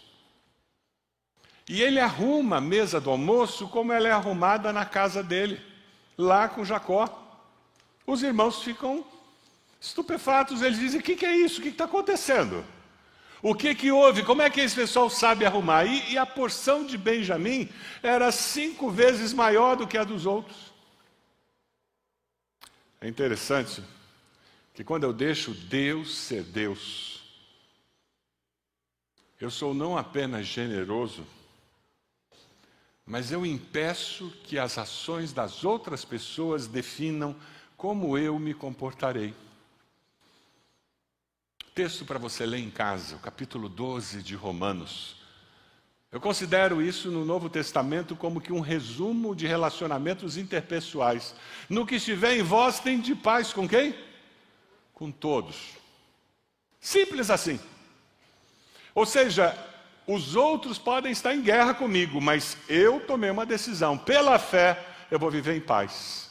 E 1.66 1.82
ele 1.82 2.02
arruma 2.02 2.58
a 2.58 2.62
mesa 2.62 3.00
do 3.00 3.10
almoço 3.10 3.70
como 3.70 3.94
ela 3.94 4.10
é 4.10 4.12
arrumada 4.12 4.74
na 4.74 4.84
casa 4.84 5.24
dele, 5.24 5.62
lá 6.18 6.50
com 6.50 6.66
Jacó. 6.66 7.24
Os 8.08 8.24
irmãos 8.24 8.64
ficam 8.64 9.06
estupefatos, 9.82 10.62
eles 10.62 10.80
dizem: 10.80 11.02
o 11.02 11.04
que, 11.04 11.18
que 11.18 11.26
é 11.26 11.36
isso? 11.36 11.60
O 11.60 11.64
que 11.64 11.70
está 11.70 11.84
acontecendo? 11.84 12.66
O 13.42 13.54
que, 13.54 13.76
que 13.76 13.92
houve? 13.92 14.24
Como 14.24 14.42
é 14.42 14.50
que 14.50 14.62
esse 14.62 14.74
pessoal 14.74 15.10
sabe 15.10 15.46
arrumar? 15.46 15.86
E, 15.86 16.14
e 16.14 16.18
a 16.18 16.26
porção 16.26 16.86
de 16.86 16.98
Benjamim 16.98 17.70
era 18.02 18.32
cinco 18.32 18.90
vezes 18.90 19.34
maior 19.34 19.76
do 19.76 19.86
que 19.86 19.98
a 19.98 20.06
dos 20.06 20.26
outros. 20.26 20.74
É 23.00 23.08
interessante 23.08 23.84
que 24.74 24.84
quando 24.84 25.04
eu 25.04 25.14
deixo 25.14 25.54
Deus 25.54 26.16
ser 26.16 26.44
Deus, 26.44 27.22
eu 29.40 29.52
sou 29.52 29.74
não 29.74 29.98
apenas 29.98 30.48
generoso, 30.48 31.28
mas 33.06 33.32
eu 33.32 33.46
impeço 33.46 34.32
que 34.46 34.58
as 34.58 34.78
ações 34.78 35.32
das 35.32 35.64
outras 35.64 36.04
pessoas 36.04 36.68
definam 36.68 37.36
como 37.78 38.18
eu 38.18 38.40
me 38.40 38.56
comportarei. 38.56 39.36
Texto 41.76 42.04
para 42.06 42.18
você 42.18 42.44
ler 42.44 42.58
em 42.58 42.72
casa, 42.72 43.16
o 43.16 43.20
capítulo 43.20 43.70
12 43.70 44.24
de 44.24 44.34
Romanos. 44.34 45.16
Eu 46.12 46.20
considero 46.20 46.82
isso 46.82 47.12
no 47.12 47.24
Novo 47.24 47.52
Testamento 47.52 48.16
como 48.16 48.42
que 48.42 48.52
um 48.52 48.62
resumo 48.62 49.36
de 49.36 49.46
relacionamentos 49.46 50.38
interpessoais. 50.38 51.36
No 51.70 51.86
que 51.86 51.96
estiver 51.98 52.36
em 52.36 52.42
vós, 52.42 52.80
tem 52.80 53.00
de 53.00 53.14
paz 53.14 53.54
com 53.54 53.68
quem? 53.68 53.96
Com 54.92 55.12
todos. 55.12 55.74
Simples 56.82 57.30
assim. 57.30 57.60
Ou 58.96 59.06
seja, 59.06 59.56
os 60.08 60.36
outros 60.36 60.80
podem 60.80 61.12
estar 61.12 61.36
em 61.36 61.44
guerra 61.44 61.76
comigo, 61.76 62.20
mas 62.20 62.58
eu 62.68 63.00
tomei 63.02 63.30
uma 63.30 63.46
decisão. 63.46 63.96
Pela 63.96 64.40
fé, 64.40 64.84
eu 65.12 65.20
vou 65.20 65.30
viver 65.30 65.56
em 65.56 65.62
paz. 65.62 66.27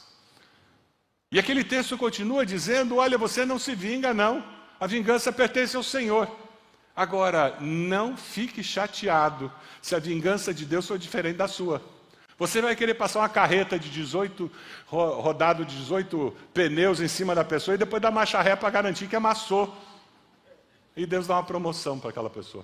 E 1.31 1.39
aquele 1.39 1.63
texto 1.63 1.97
continua 1.97 2.45
dizendo: 2.45 2.97
olha, 2.97 3.17
você 3.17 3.45
não 3.45 3.59
se 3.59 3.75
vinga, 3.75 4.13
não. 4.13 4.43
A 4.79 4.87
vingança 4.87 5.31
pertence 5.31 5.75
ao 5.75 5.83
Senhor. 5.83 6.29
Agora, 6.95 7.57
não 7.59 8.17
fique 8.17 8.63
chateado 8.63 9.51
se 9.81 9.95
a 9.95 9.99
vingança 9.99 10.53
de 10.53 10.65
Deus 10.65 10.87
for 10.87 10.97
diferente 10.97 11.37
da 11.37 11.47
sua. 11.47 11.81
Você 12.39 12.61
vai 12.61 12.75
querer 12.75 12.93
passar 12.93 13.19
uma 13.19 13.29
carreta 13.29 13.79
de 13.79 13.89
18, 13.89 14.51
rodado 14.85 15.65
de 15.65 15.75
18 15.75 16.35
pneus 16.53 16.99
em 16.99 17.07
cima 17.07 17.33
da 17.33 17.43
pessoa 17.43 17.75
e 17.75 17.77
depois 17.79 18.01
dar 18.01 18.11
marcha 18.11 18.41
ré 18.41 18.55
para 18.55 18.69
garantir 18.69 19.07
que 19.07 19.15
amassou. 19.15 19.75
E 20.95 21.05
Deus 21.05 21.27
dá 21.27 21.35
uma 21.35 21.43
promoção 21.43 21.99
para 21.99 22.11
aquela 22.11 22.29
pessoa. 22.29 22.63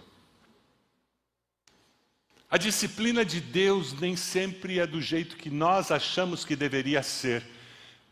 A 2.50 2.58
disciplina 2.58 3.25
de 3.25 3.41
Deus 3.41 3.93
nem 4.00 4.15
sempre 4.15 4.79
é 4.79 4.86
do 4.86 5.01
jeito 5.01 5.36
que 5.36 5.50
nós 5.50 5.91
achamos 5.91 6.46
que 6.46 6.55
deveria 6.55 7.01
ser. 7.01 7.43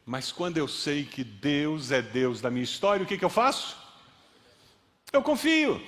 Mas 0.06 0.32
quando 0.32 0.58
eu 0.58 0.68
sei 0.68 1.06
que 1.06 1.24
Deus 1.24 1.92
é 1.92 2.02
Deus 2.02 2.42
da 2.42 2.50
minha 2.50 2.64
história, 2.64 3.04
o 3.04 3.08
que, 3.08 3.18
que 3.18 3.26
eu 3.26 3.30
faço? 3.30 3.78
Eu 5.12 5.22
confio. 5.22 5.82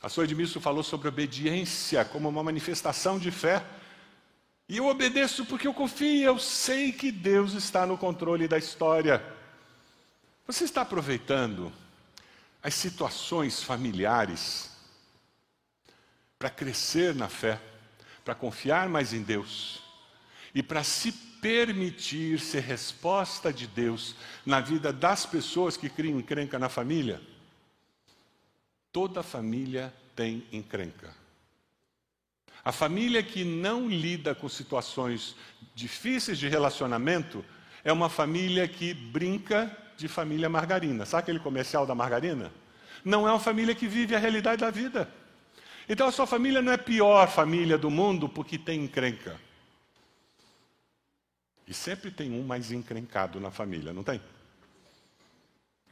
A 0.00 0.08
sua 0.08 0.24
Edmilson 0.24 0.60
falou 0.60 0.82
sobre 0.82 1.08
obediência 1.08 2.04
como 2.04 2.28
uma 2.28 2.42
manifestação 2.42 3.18
de 3.18 3.30
fé. 3.30 3.64
E 4.68 4.78
eu 4.78 4.86
obedeço 4.86 5.44
porque 5.46 5.66
eu 5.66 5.74
confio, 5.74 6.24
eu 6.24 6.38
sei 6.38 6.92
que 6.92 7.12
Deus 7.12 7.52
está 7.52 7.86
no 7.86 7.98
controle 7.98 8.48
da 8.48 8.58
história. 8.58 9.24
Você 10.46 10.64
está 10.64 10.82
aproveitando 10.82 11.72
as 12.62 12.74
situações 12.74 13.62
familiares 13.62 14.70
para 16.38 16.50
crescer 16.50 17.14
na 17.14 17.28
fé, 17.28 17.60
para 18.24 18.34
confiar 18.34 18.88
mais 18.88 19.12
em 19.12 19.22
Deus 19.22 19.85
e 20.56 20.62
para 20.62 20.82
se 20.82 21.12
permitir 21.12 22.40
ser 22.40 22.60
resposta 22.60 23.52
de 23.52 23.66
Deus 23.66 24.16
na 24.46 24.58
vida 24.58 24.90
das 24.90 25.26
pessoas 25.26 25.76
que 25.76 25.90
criam 25.90 26.18
encrenca 26.18 26.58
na 26.58 26.70
família? 26.70 27.20
Toda 28.90 29.22
família 29.22 29.92
tem 30.16 30.46
encrenca. 30.50 31.14
A 32.64 32.72
família 32.72 33.22
que 33.22 33.44
não 33.44 33.86
lida 33.86 34.34
com 34.34 34.48
situações 34.48 35.36
difíceis 35.74 36.38
de 36.38 36.48
relacionamento 36.48 37.44
é 37.84 37.92
uma 37.92 38.08
família 38.08 38.66
que 38.66 38.94
brinca 38.94 39.70
de 39.94 40.08
família 40.08 40.48
margarina. 40.48 41.04
Sabe 41.04 41.24
aquele 41.24 41.38
comercial 41.38 41.84
da 41.84 41.94
margarina? 41.94 42.50
Não 43.04 43.28
é 43.28 43.30
uma 43.30 43.38
família 43.38 43.74
que 43.74 43.86
vive 43.86 44.14
a 44.14 44.18
realidade 44.18 44.62
da 44.62 44.70
vida. 44.70 45.06
Então 45.86 46.08
a 46.08 46.12
sua 46.12 46.26
família 46.26 46.62
não 46.62 46.72
é 46.72 46.76
a 46.76 46.78
pior 46.78 47.28
família 47.28 47.76
do 47.76 47.90
mundo 47.90 48.26
porque 48.26 48.56
tem 48.56 48.82
encrenca. 48.82 49.44
E 51.66 51.74
sempre 51.74 52.10
tem 52.10 52.30
um 52.30 52.44
mais 52.44 52.70
encrencado 52.70 53.40
na 53.40 53.50
família, 53.50 53.92
não 53.92 54.04
tem? 54.04 54.20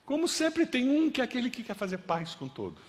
Como 0.05 0.29
sempre 0.29 0.67
tem 0.67 0.89
um 0.89 1.11
que 1.11 1.21
é 1.21 1.25
aquele 1.25 1.51
que 1.51 1.65
quer 1.65 1.75
fazer 1.75 1.99
paz 1.99 2.35
com 2.35 2.49
todos. 2.49 2.83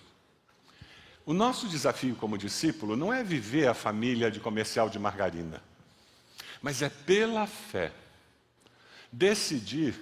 O 1.24 1.32
nosso 1.32 1.66
desafio 1.66 2.14
como 2.14 2.38
discípulo 2.38 2.96
não 2.96 3.12
é 3.12 3.24
viver 3.24 3.66
a 3.66 3.74
família 3.74 4.30
de 4.30 4.38
comercial 4.38 4.88
de 4.88 4.98
margarina, 4.98 5.60
mas 6.62 6.82
é 6.82 6.88
pela 6.88 7.46
fé 7.46 7.92
decidir 9.10 9.98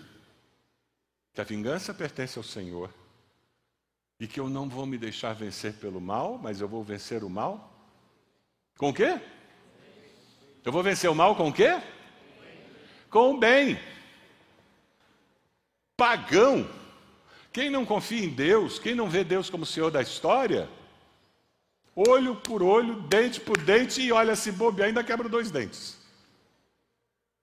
que 1.32 1.40
a 1.40 1.44
vingança 1.44 1.94
pertence 1.94 2.38
ao 2.38 2.44
Senhor 2.44 2.92
e 4.20 4.26
que 4.26 4.38
eu 4.38 4.48
não 4.48 4.68
vou 4.68 4.84
me 4.84 4.98
deixar 4.98 5.34
vencer 5.34 5.74
pelo 5.74 6.00
mal, 6.00 6.38
mas 6.38 6.60
eu 6.60 6.68
vou 6.68 6.84
vencer 6.84 7.24
o 7.24 7.30
mal. 7.30 7.72
Com 8.76 8.90
o 8.90 8.94
quê? 8.94 9.20
Eu 10.64 10.72
vou 10.72 10.82
vencer 10.82 11.10
o 11.10 11.14
mal 11.14 11.34
com 11.34 11.48
o 11.48 11.52
quê? 11.52 11.80
Com 13.14 13.34
o 13.34 13.38
bem. 13.38 13.78
Pagão. 15.96 16.68
Quem 17.52 17.70
não 17.70 17.86
confia 17.86 18.24
em 18.24 18.28
Deus, 18.28 18.80
quem 18.80 18.92
não 18.92 19.08
vê 19.08 19.22
Deus 19.22 19.48
como 19.48 19.64
Senhor 19.64 19.88
da 19.88 20.02
história, 20.02 20.68
olho 21.94 22.34
por 22.34 22.60
olho, 22.60 23.02
dente 23.02 23.40
por 23.40 23.56
dente, 23.56 24.02
e 24.02 24.10
olha 24.10 24.34
se 24.34 24.50
bobe, 24.50 24.82
ainda 24.82 25.04
quebra 25.04 25.28
dois 25.28 25.52
dentes. 25.52 25.96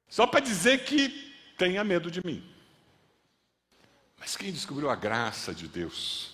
Só 0.09 0.27
para 0.27 0.41
dizer 0.41 0.83
que 0.83 1.33
tenha 1.57 1.85
medo 1.85 2.11
de 2.11 2.19
mim. 2.25 2.43
Mas 4.19 4.35
quem 4.35 4.51
descobriu 4.51 4.89
a 4.89 4.95
graça 4.97 5.55
de 5.55 5.69
Deus 5.69 6.33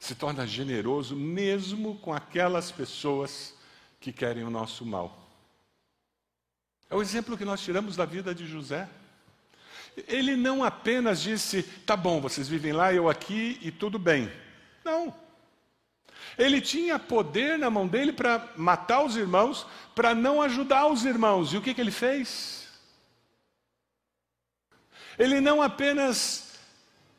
se 0.00 0.16
torna 0.16 0.44
generoso 0.44 1.14
mesmo 1.14 1.98
com 1.98 2.12
aquelas 2.12 2.72
pessoas 2.72 3.54
que 4.00 4.10
querem 4.10 4.42
o 4.42 4.50
nosso 4.50 4.84
mal. 4.84 5.25
É 6.88 6.94
o 6.94 7.02
exemplo 7.02 7.36
que 7.36 7.44
nós 7.44 7.60
tiramos 7.60 7.96
da 7.96 8.04
vida 8.04 8.34
de 8.34 8.46
José. 8.46 8.88
Ele 10.06 10.36
não 10.36 10.62
apenas 10.62 11.20
disse, 11.20 11.62
tá 11.62 11.96
bom, 11.96 12.20
vocês 12.20 12.48
vivem 12.48 12.72
lá, 12.72 12.92
eu 12.92 13.08
aqui 13.08 13.58
e 13.62 13.70
tudo 13.70 13.98
bem. 13.98 14.30
Não. 14.84 15.14
Ele 16.38 16.60
tinha 16.60 16.98
poder 16.98 17.58
na 17.58 17.70
mão 17.70 17.88
dele 17.88 18.12
para 18.12 18.52
matar 18.56 19.02
os 19.02 19.16
irmãos, 19.16 19.66
para 19.94 20.14
não 20.14 20.42
ajudar 20.42 20.86
os 20.86 21.04
irmãos. 21.04 21.52
E 21.52 21.56
o 21.56 21.62
que, 21.62 21.72
que 21.72 21.80
ele 21.80 21.90
fez? 21.90 22.68
Ele 25.18 25.40
não 25.40 25.62
apenas 25.62 26.58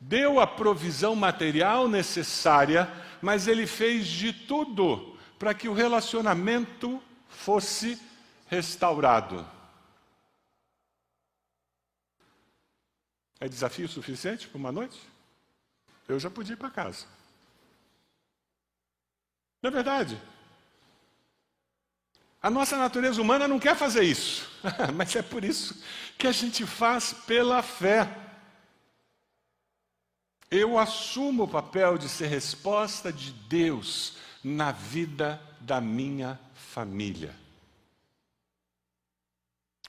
deu 0.00 0.38
a 0.38 0.46
provisão 0.46 1.16
material 1.16 1.88
necessária, 1.88 2.88
mas 3.20 3.48
ele 3.48 3.66
fez 3.66 4.06
de 4.06 4.32
tudo 4.32 5.16
para 5.38 5.52
que 5.52 5.68
o 5.68 5.74
relacionamento 5.74 7.02
fosse 7.28 8.00
restaurado. 8.46 9.57
É 13.40 13.48
desafio 13.48 13.88
suficiente 13.88 14.48
para 14.48 14.58
uma 14.58 14.72
noite? 14.72 15.00
Eu 16.08 16.18
já 16.18 16.30
podia 16.30 16.54
ir 16.54 16.56
para 16.56 16.70
casa. 16.70 17.06
Não 19.62 19.68
é 19.68 19.72
verdade? 19.72 20.20
A 22.40 22.48
nossa 22.48 22.76
natureza 22.76 23.20
humana 23.20 23.48
não 23.48 23.58
quer 23.58 23.76
fazer 23.76 24.04
isso, 24.04 24.48
mas 24.94 25.14
é 25.16 25.22
por 25.22 25.44
isso 25.44 25.82
que 26.16 26.26
a 26.26 26.32
gente 26.32 26.64
faz 26.64 27.12
pela 27.12 27.62
fé. 27.62 28.08
Eu 30.50 30.78
assumo 30.78 31.44
o 31.44 31.48
papel 31.48 31.98
de 31.98 32.08
ser 32.08 32.28
resposta 32.28 33.12
de 33.12 33.32
Deus 33.32 34.16
na 34.42 34.72
vida 34.72 35.42
da 35.60 35.80
minha 35.80 36.38
família. 36.54 37.34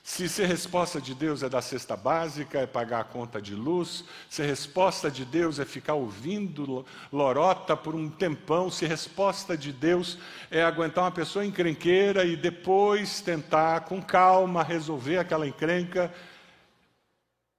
Se 0.10 0.28
ser 0.28 0.48
resposta 0.48 1.00
de 1.00 1.14
Deus 1.14 1.44
é 1.44 1.48
dar 1.50 1.62
cesta 1.62 1.96
básica, 1.96 2.62
é 2.62 2.66
pagar 2.66 3.02
a 3.02 3.04
conta 3.04 3.40
de 3.40 3.54
luz, 3.54 4.04
se 4.28 4.42
resposta 4.42 5.10
de 5.10 5.24
Deus 5.24 5.60
é 5.60 5.66
ficar 5.66 5.94
ouvindo 5.94 6.84
lorota 7.14 7.78
por 7.78 7.94
um 7.94 8.10
tempão, 8.10 8.72
se 8.72 8.88
resposta 8.88 9.56
de 9.56 9.72
Deus 9.72 10.18
é 10.50 10.64
aguentar 10.64 11.04
uma 11.04 11.12
pessoa 11.12 11.46
encrenqueira 11.46 12.26
e 12.26 12.36
depois 12.36 13.22
tentar 13.22 13.82
com 13.82 14.02
calma 14.02 14.64
resolver 14.64 15.20
aquela 15.20 15.48
encrenca, 15.48 16.12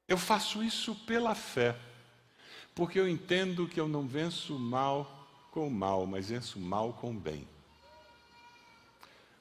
eu 0.08 0.18
faço 0.18 0.60
isso 0.60 0.92
pela 1.06 1.36
fé, 1.36 1.76
porque 2.74 2.98
eu 2.98 3.08
entendo 3.08 3.68
que 3.68 3.78
eu 3.78 3.86
não 3.86 4.08
venço 4.08 4.58
mal 4.58 5.28
com 5.52 5.68
o 5.68 5.70
mal, 5.70 6.04
mas 6.04 6.30
venço 6.30 6.58
mal 6.58 6.92
com 6.94 7.12
o 7.12 7.14
bem. 7.14 7.46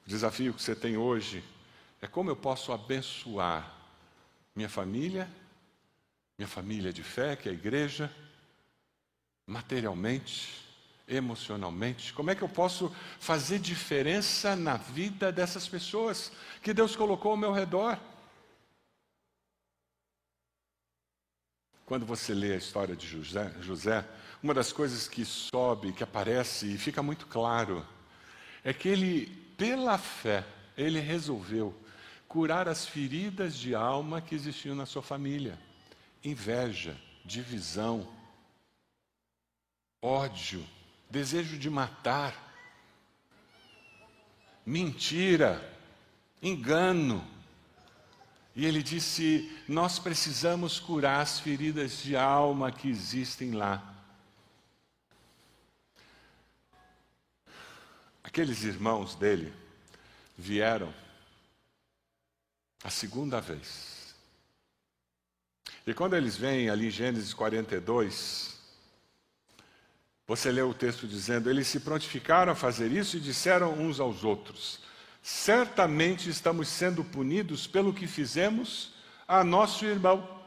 O 0.06 0.10
desafio 0.10 0.54
que 0.54 0.62
você 0.62 0.76
tem 0.76 0.96
hoje 0.96 1.44
é 2.02 2.08
como 2.08 2.30
eu 2.30 2.36
posso 2.36 2.72
abençoar 2.72 3.76
minha 4.56 4.70
família, 4.70 5.30
minha 6.38 6.48
família 6.48 6.94
de 6.94 7.04
fé, 7.04 7.36
que 7.36 7.50
é 7.50 7.52
a 7.52 7.56
igreja, 7.56 8.12
materialmente, 9.46 10.66
emocionalmente. 11.08 12.14
Como 12.14 12.30
é 12.30 12.36
que 12.36 12.42
eu 12.42 12.50
posso 12.50 12.96
fazer 13.20 13.60
diferença 13.60 14.56
na 14.56 14.78
vida 14.78 15.32
dessas 15.32 15.68
pessoas 15.68 16.32
que 16.62 16.74
Deus 16.74 16.96
colocou 16.96 17.32
ao 17.32 17.38
meu 17.38 17.52
redor? 17.52 18.00
Quando 21.86 22.06
você 22.06 22.34
lê 22.34 22.54
a 22.54 22.58
história 22.58 22.96
de 22.96 23.08
José, 23.08 23.52
José, 23.62 24.08
uma 24.42 24.54
das 24.54 24.72
coisas 24.72 25.08
que 25.08 25.26
sobe, 25.26 25.92
que 25.92 26.04
aparece 26.04 26.74
e 26.74 26.78
fica 26.78 27.02
muito 27.02 27.26
claro, 27.28 27.86
é 28.64 28.72
que 28.72 28.88
ele, 28.88 29.26
pela 29.58 29.98
fé, 29.98 30.46
ele 30.78 31.00
resolveu 31.00 31.76
curar 32.30 32.68
as 32.70 32.86
feridas 32.86 33.58
de 33.58 33.74
alma 33.74 34.22
que 34.22 34.36
existiam 34.36 34.76
na 34.76 34.86
sua 34.86 35.02
família. 35.02 35.58
Inveja, 36.24 36.96
divisão, 37.26 38.08
ódio, 40.00 40.64
desejo 41.10 41.58
de 41.58 41.70
matar, 41.72 42.36
mentira, 44.64 45.60
engano. 46.42 47.26
E 48.56 48.64
ele 48.64 48.84
disse: 48.84 49.52
Nós 49.68 49.98
precisamos 49.98 50.80
curar 50.80 51.22
as 51.22 51.40
feridas 51.40 52.04
de 52.04 52.16
alma 52.16 52.72
que 52.72 52.90
existem 52.90 53.54
lá. 53.54 53.84
Aqueles 58.24 58.64
irmãos 58.64 59.16
dele 59.16 59.52
vieram 60.38 60.94
a 62.84 62.90
segunda 62.90 63.42
vez. 63.42 64.16
E 65.86 65.94
quando 65.94 66.16
eles 66.16 66.38
vêm 66.38 66.70
ali 66.70 66.88
em 66.88 66.92
Gênesis 66.92 67.34
42, 67.34 68.58
você 70.28 70.52
lê 70.52 70.62
o 70.62 70.74
texto 70.74 71.08
dizendo: 71.08 71.50
Eles 71.50 71.68
se 71.68 71.80
prontificaram 71.80 72.52
a 72.52 72.56
fazer 72.56 72.92
isso 72.92 73.18
e 73.18 73.20
disseram 73.20 73.74
uns 73.74 74.00
aos 74.00 74.24
outros: 74.24 74.80
Certamente 75.22 76.30
estamos 76.30 76.68
sendo 76.68 77.04
punidos 77.04 77.66
pelo 77.66 77.94
que 77.94 78.08
fizemos 78.08 78.94
a 79.28 79.44
nosso 79.44 79.86
irmão. 79.86 80.39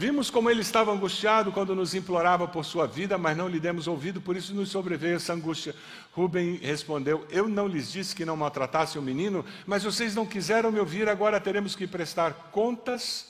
Vimos 0.00 0.30
como 0.30 0.48
ele 0.48 0.62
estava 0.62 0.90
angustiado 0.90 1.52
quando 1.52 1.74
nos 1.74 1.94
implorava 1.94 2.48
por 2.48 2.64
sua 2.64 2.86
vida, 2.86 3.18
mas 3.18 3.36
não 3.36 3.46
lhe 3.46 3.60
demos 3.60 3.86
ouvido, 3.86 4.18
por 4.18 4.34
isso 4.34 4.54
nos 4.54 4.70
sobreveio 4.70 5.16
essa 5.16 5.34
angústia. 5.34 5.74
Rubem 6.12 6.56
respondeu: 6.56 7.26
Eu 7.28 7.46
não 7.46 7.68
lhes 7.68 7.92
disse 7.92 8.16
que 8.16 8.24
não 8.24 8.34
maltratassem 8.34 8.98
o 8.98 9.04
menino, 9.04 9.44
mas 9.66 9.84
vocês 9.84 10.14
não 10.14 10.24
quiseram 10.24 10.72
me 10.72 10.80
ouvir, 10.80 11.06
agora 11.06 11.38
teremos 11.38 11.76
que 11.76 11.86
prestar 11.86 12.32
contas 12.50 13.26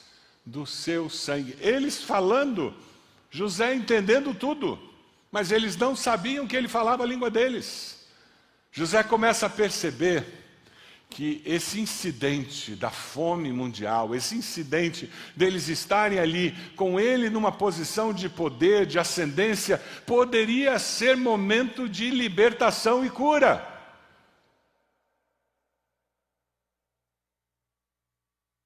do 0.47 0.65
seu 0.65 1.11
sangue. 1.11 1.57
Eles 1.61 2.05
falando, 2.05 2.73
José 3.33 3.75
entendendo 3.75 4.33
tudo, 4.33 4.79
mas 5.33 5.51
eles 5.51 5.77
não 5.77 5.97
sabiam 5.97 6.47
que 6.47 6.55
ele 6.55 6.69
falava 6.69 7.03
a 7.03 7.07
língua 7.07 7.29
deles. 7.29 8.07
José 8.71 9.03
começa 9.03 9.47
a 9.47 9.51
perceber 9.51 10.40
que 11.11 11.43
esse 11.45 11.81
incidente 11.81 12.77
da 12.77 12.91
fome 12.91 13.53
mundial, 13.53 14.15
esse 14.15 14.37
incidente 14.37 15.13
deles 15.35 15.69
estarem 15.69 16.21
ali 16.21 16.53
com 16.77 17.01
ele 17.01 17.29
numa 17.29 17.51
posição 17.51 18.15
de 18.15 18.29
poder, 18.29 18.87
de 18.87 18.99
ascendência, 18.99 19.79
poderia 20.07 20.79
ser 20.79 21.17
momento 21.17 21.89
de 21.89 22.11
libertação 22.11 23.05
e 23.05 23.11
cura. 23.11 23.67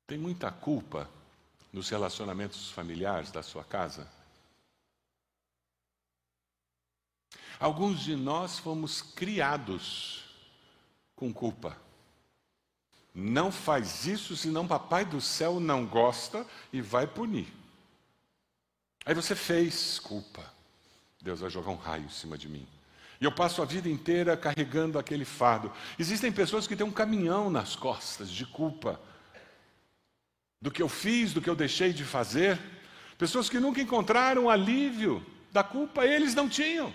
Tem 0.07 0.18
muita 0.18 0.50
culpa 0.52 1.09
nos 1.72 1.88
relacionamentos 1.88 2.70
familiares 2.70 3.33
da 3.33 3.42
sua 3.42 3.64
casa? 3.64 4.07
Alguns 7.59 8.00
de 8.00 8.14
nós 8.14 8.59
fomos 8.59 9.00
criados 9.00 10.24
com 11.16 11.33
culpa. 11.33 11.76
Não 13.14 13.53
faz 13.53 14.07
isso, 14.07 14.37
senão 14.37 14.66
Papai 14.66 15.05
do 15.05 15.20
céu 15.20 15.61
não 15.61 15.87
gosta 15.87 16.44
e 16.72 16.81
vai 16.81 17.07
punir. 17.07 17.46
Aí 19.07 19.14
você 19.14 19.37
fez 19.37 20.00
culpa. 20.00 20.42
Deus 21.22 21.40
vai 21.40 21.48
jogar 21.48 21.70
um 21.70 21.77
raio 21.77 22.05
em 22.05 22.11
cima 22.11 22.37
de 22.37 22.48
mim. 22.48 22.66
E 23.20 23.24
eu 23.24 23.31
passo 23.31 23.62
a 23.62 23.64
vida 23.64 23.88
inteira 23.88 24.37
carregando 24.37 24.98
aquele 24.98 25.24
fardo. 25.24 25.72
Existem 25.98 26.33
pessoas 26.33 26.66
que 26.66 26.74
têm 26.74 26.85
um 26.85 26.90
caminhão 26.90 27.48
nas 27.48 27.77
costas 27.77 28.29
de 28.29 28.44
culpa 28.44 29.00
do 30.61 30.70
que 30.70 30.83
eu 30.83 30.88
fiz, 30.88 31.33
do 31.33 31.40
que 31.40 31.48
eu 31.48 31.55
deixei 31.55 31.92
de 31.92 32.05
fazer. 32.05 32.59
Pessoas 33.16 33.48
que 33.48 33.61
nunca 33.61 33.81
encontraram 33.81 34.50
alívio 34.50 35.24
da 35.53 35.62
culpa, 35.62 36.05
eles 36.05 36.35
não 36.35 36.48
tinham. 36.48 36.92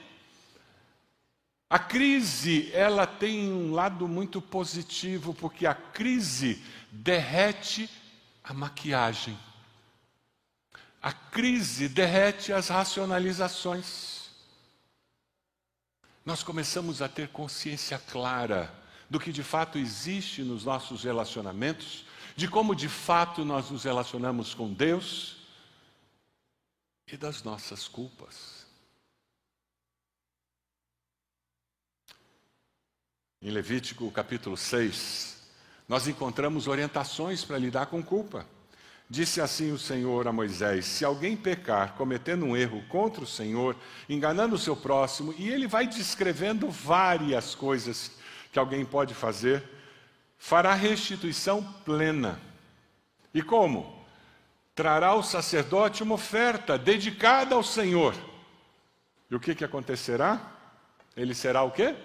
A 1.70 1.78
crise, 1.78 2.72
ela 2.74 3.06
tem 3.06 3.54
um 3.54 3.72
lado 3.72 4.08
muito 4.08 4.42
positivo, 4.42 5.36
porque 5.36 5.68
a 5.68 5.76
crise 5.76 6.64
derrete 6.92 7.88
a 8.44 8.54
maquiagem. 8.54 9.38
A 11.00 11.14
crise 11.14 11.88
derrete 11.88 12.52
as 12.52 12.70
racionalizações. 12.70 14.32
Nós 16.26 16.42
começamos 16.42 17.04
a 17.04 17.08
ter 17.08 17.30
consciência 17.30 18.00
clara 18.00 18.74
do 19.08 19.20
que 19.20 19.32
de 19.32 19.44
fato 19.44 19.78
existe 19.78 20.42
nos 20.42 20.66
nossos 20.66 21.04
relacionamentos, 21.04 22.04
de 22.36 22.48
como 22.48 22.76
de 22.76 22.90
fato 22.90 23.46
nós 23.46 23.70
nos 23.70 23.84
relacionamos 23.84 24.56
com 24.56 24.74
Deus 24.74 25.38
e 27.08 27.16
das 27.16 27.44
nossas 27.44 27.88
culpas. 27.88 28.59
Em 33.42 33.52
Levítico 33.52 34.12
capítulo 34.12 34.58
6, 34.58 35.38
nós 35.88 36.10
encontramos 36.10 36.68
orientações 36.68 37.46
para 37.46 37.58
lidar 37.58 37.86
com 37.86 38.04
culpa. 38.04 38.46
Disse 39.10 39.40
assim 39.40 39.72
o 39.72 39.80
Senhor 39.80 40.28
a 40.28 40.34
Moisés: 40.34 40.84
Se 40.84 41.06
alguém 41.06 41.38
pecar, 41.38 41.94
cometendo 41.94 42.46
um 42.46 42.58
erro 42.58 42.84
contra 42.90 43.24
o 43.24 43.28
Senhor, 43.28 43.78
enganando 44.10 44.56
o 44.56 44.60
seu 44.60 44.76
próximo, 44.76 45.34
e 45.38 45.48
ele 45.48 45.68
vai 45.68 45.88
descrevendo 45.88 46.70
várias 46.70 47.56
coisas 47.56 48.12
que 48.52 48.60
alguém 48.60 48.84
pode 48.84 49.14
fazer, 49.14 49.64
fará 50.38 50.74
restituição 50.74 51.64
plena. 51.86 52.38
E 53.34 53.42
como? 53.42 54.06
Trará 54.76 55.08
ao 55.08 55.24
sacerdote 55.24 56.04
uma 56.04 56.16
oferta 56.16 56.78
dedicada 56.78 57.56
ao 57.56 57.64
Senhor. 57.64 58.14
E 59.32 59.36
o 59.36 59.40
que, 59.40 59.56
que 59.56 59.64
acontecerá? 59.64 60.42
Ele 61.16 61.34
será 61.34 61.64
o 61.64 61.72
quê? 61.72 61.96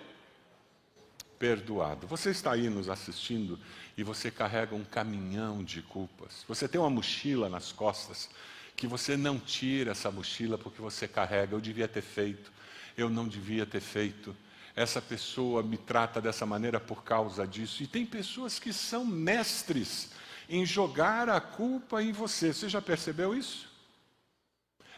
Perdoado. 1.39 2.07
Você 2.07 2.31
está 2.31 2.53
aí 2.53 2.69
nos 2.69 2.89
assistindo 2.89 3.59
e 3.97 4.03
você 4.03 4.31
carrega 4.31 4.75
um 4.75 4.85
caminhão 4.85 5.63
de 5.63 5.83
culpas. 5.83 6.45
Você 6.49 6.69
tem 6.69 6.81
uma 6.81 6.91
mochila 6.91 7.49
nas 7.49 7.73
costas 7.73 8.29
que 8.77 8.87
você 8.87 9.17
não 9.17 9.39
tira 9.39 9.93
essa 9.93 10.11
mochila 10.11 10.59
porque 10.59 10.81
você 10.81 11.07
carrega. 11.07 11.55
Eu 11.55 11.61
devia 11.61 11.89
ter 11.89 12.03
feito, 12.03 12.53
eu 12.97 13.09
não 13.09 13.29
devia 13.29 13.65
ter 13.65 13.81
feito. 13.81 14.37
Essa 14.75 15.01
pessoa 15.01 15.63
me 15.63 15.77
trata 15.77 16.21
dessa 16.21 16.45
maneira 16.45 16.81
por 16.81 17.05
causa 17.05 17.47
disso. 17.47 17.83
E 17.83 17.87
tem 17.87 18.05
pessoas 18.05 18.59
que 18.59 18.73
são 18.73 19.05
mestres 19.05 20.11
em 20.49 20.67
jogar 20.67 21.29
a 21.29 21.41
culpa 21.41 22.03
em 22.03 22.13
você. 22.13 22.53
Você 22.53 22.69
já 22.69 22.83
percebeu 22.83 23.35
isso? 23.35 23.73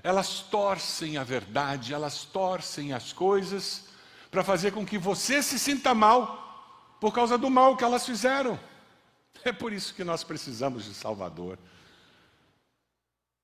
Elas 0.03 0.41
torcem 0.41 1.19
a 1.19 1.25
verdade, 1.25 1.93
elas 1.93 2.25
torcem 2.25 2.93
as 2.93 3.13
coisas 3.13 3.87
para 4.31 4.45
fazer 4.45 4.73
com 4.73 4.85
que 4.85 4.99
você 4.99 5.43
se 5.43 5.59
sinta 5.59 5.95
mal 5.95 6.97
por 7.01 7.13
causa 7.13 7.37
do 7.37 7.51
mal 7.51 7.77
que 7.77 7.85
elas 7.85 8.05
fizeram. 8.05 8.59
É 9.45 9.53
por 9.53 9.73
isso 9.73 9.95
que 9.95 10.05
nós 10.05 10.25
precisamos 10.25 10.85
de 10.85 10.95
Salvador. 10.95 11.59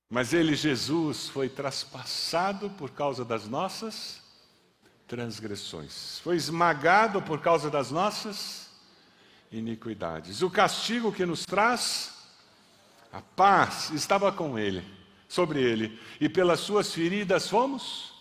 Mas 0.09 0.33
ele, 0.33 0.55
Jesus, 0.55 1.29
foi 1.29 1.49
traspassado 1.49 2.69
por 2.71 2.91
causa 2.91 3.25
das 3.25 3.47
nossas 3.47 4.21
transgressões, 5.07 6.19
foi 6.19 6.35
esmagado 6.35 7.21
por 7.21 7.41
causa 7.41 7.69
das 7.69 7.91
nossas 7.91 8.69
iniquidades. 9.51 10.41
O 10.41 10.49
castigo 10.49 11.11
que 11.11 11.25
nos 11.25 11.45
traz 11.45 12.13
a 13.11 13.21
paz 13.21 13.91
estava 13.91 14.31
com 14.31 14.57
ele, 14.57 14.83
sobre 15.27 15.61
ele, 15.61 15.99
e 16.19 16.27
pelas 16.27 16.61
suas 16.61 16.93
feridas 16.93 17.47
fomos 17.49 18.12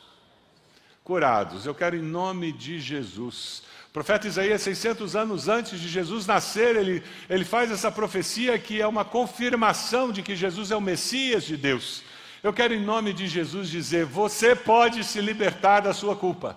curados. 1.05 1.67
Eu 1.67 1.75
quero 1.75 1.97
em 1.97 2.03
nome 2.03 2.53
de 2.53 2.81
Jesus. 2.81 3.63
O 3.89 3.93
profeta 3.93 4.27
Isaías, 4.27 4.63
600 4.63 5.15
anos 5.17 5.49
antes 5.49 5.79
de 5.79 5.89
Jesus 5.89 6.27
nascer, 6.27 6.77
ele, 6.77 7.03
ele 7.29 7.45
faz 7.45 7.71
essa 7.71 7.91
profecia 7.91 8.59
que 8.59 8.81
é 8.81 8.87
uma 8.87 9.05
confirmação 9.05 10.11
de 10.11 10.23
que 10.23 10.35
Jesus 10.35 10.71
é 10.71 10.77
o 10.77 10.81
Messias 10.81 11.45
de 11.45 11.57
Deus. 11.57 12.03
Eu 12.43 12.53
quero, 12.53 12.75
em 12.75 12.83
nome 12.83 13.13
de 13.13 13.27
Jesus, 13.27 13.69
dizer: 13.69 14.05
você 14.05 14.57
pode 14.57 15.05
se 15.05 15.21
libertar 15.21 15.81
da 15.81 15.93
sua 15.93 16.17
culpa. 16.17 16.57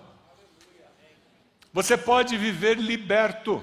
Você 1.72 1.96
pode 1.96 2.38
viver 2.38 2.78
liberto. 2.78 3.62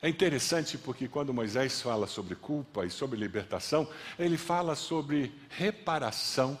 É 0.00 0.08
interessante 0.08 0.78
porque 0.78 1.08
quando 1.08 1.34
Moisés 1.34 1.82
fala 1.82 2.06
sobre 2.06 2.34
culpa 2.34 2.86
e 2.86 2.90
sobre 2.90 3.18
libertação, 3.18 3.86
ele 4.18 4.38
fala 4.38 4.74
sobre 4.74 5.34
reparação 5.50 6.58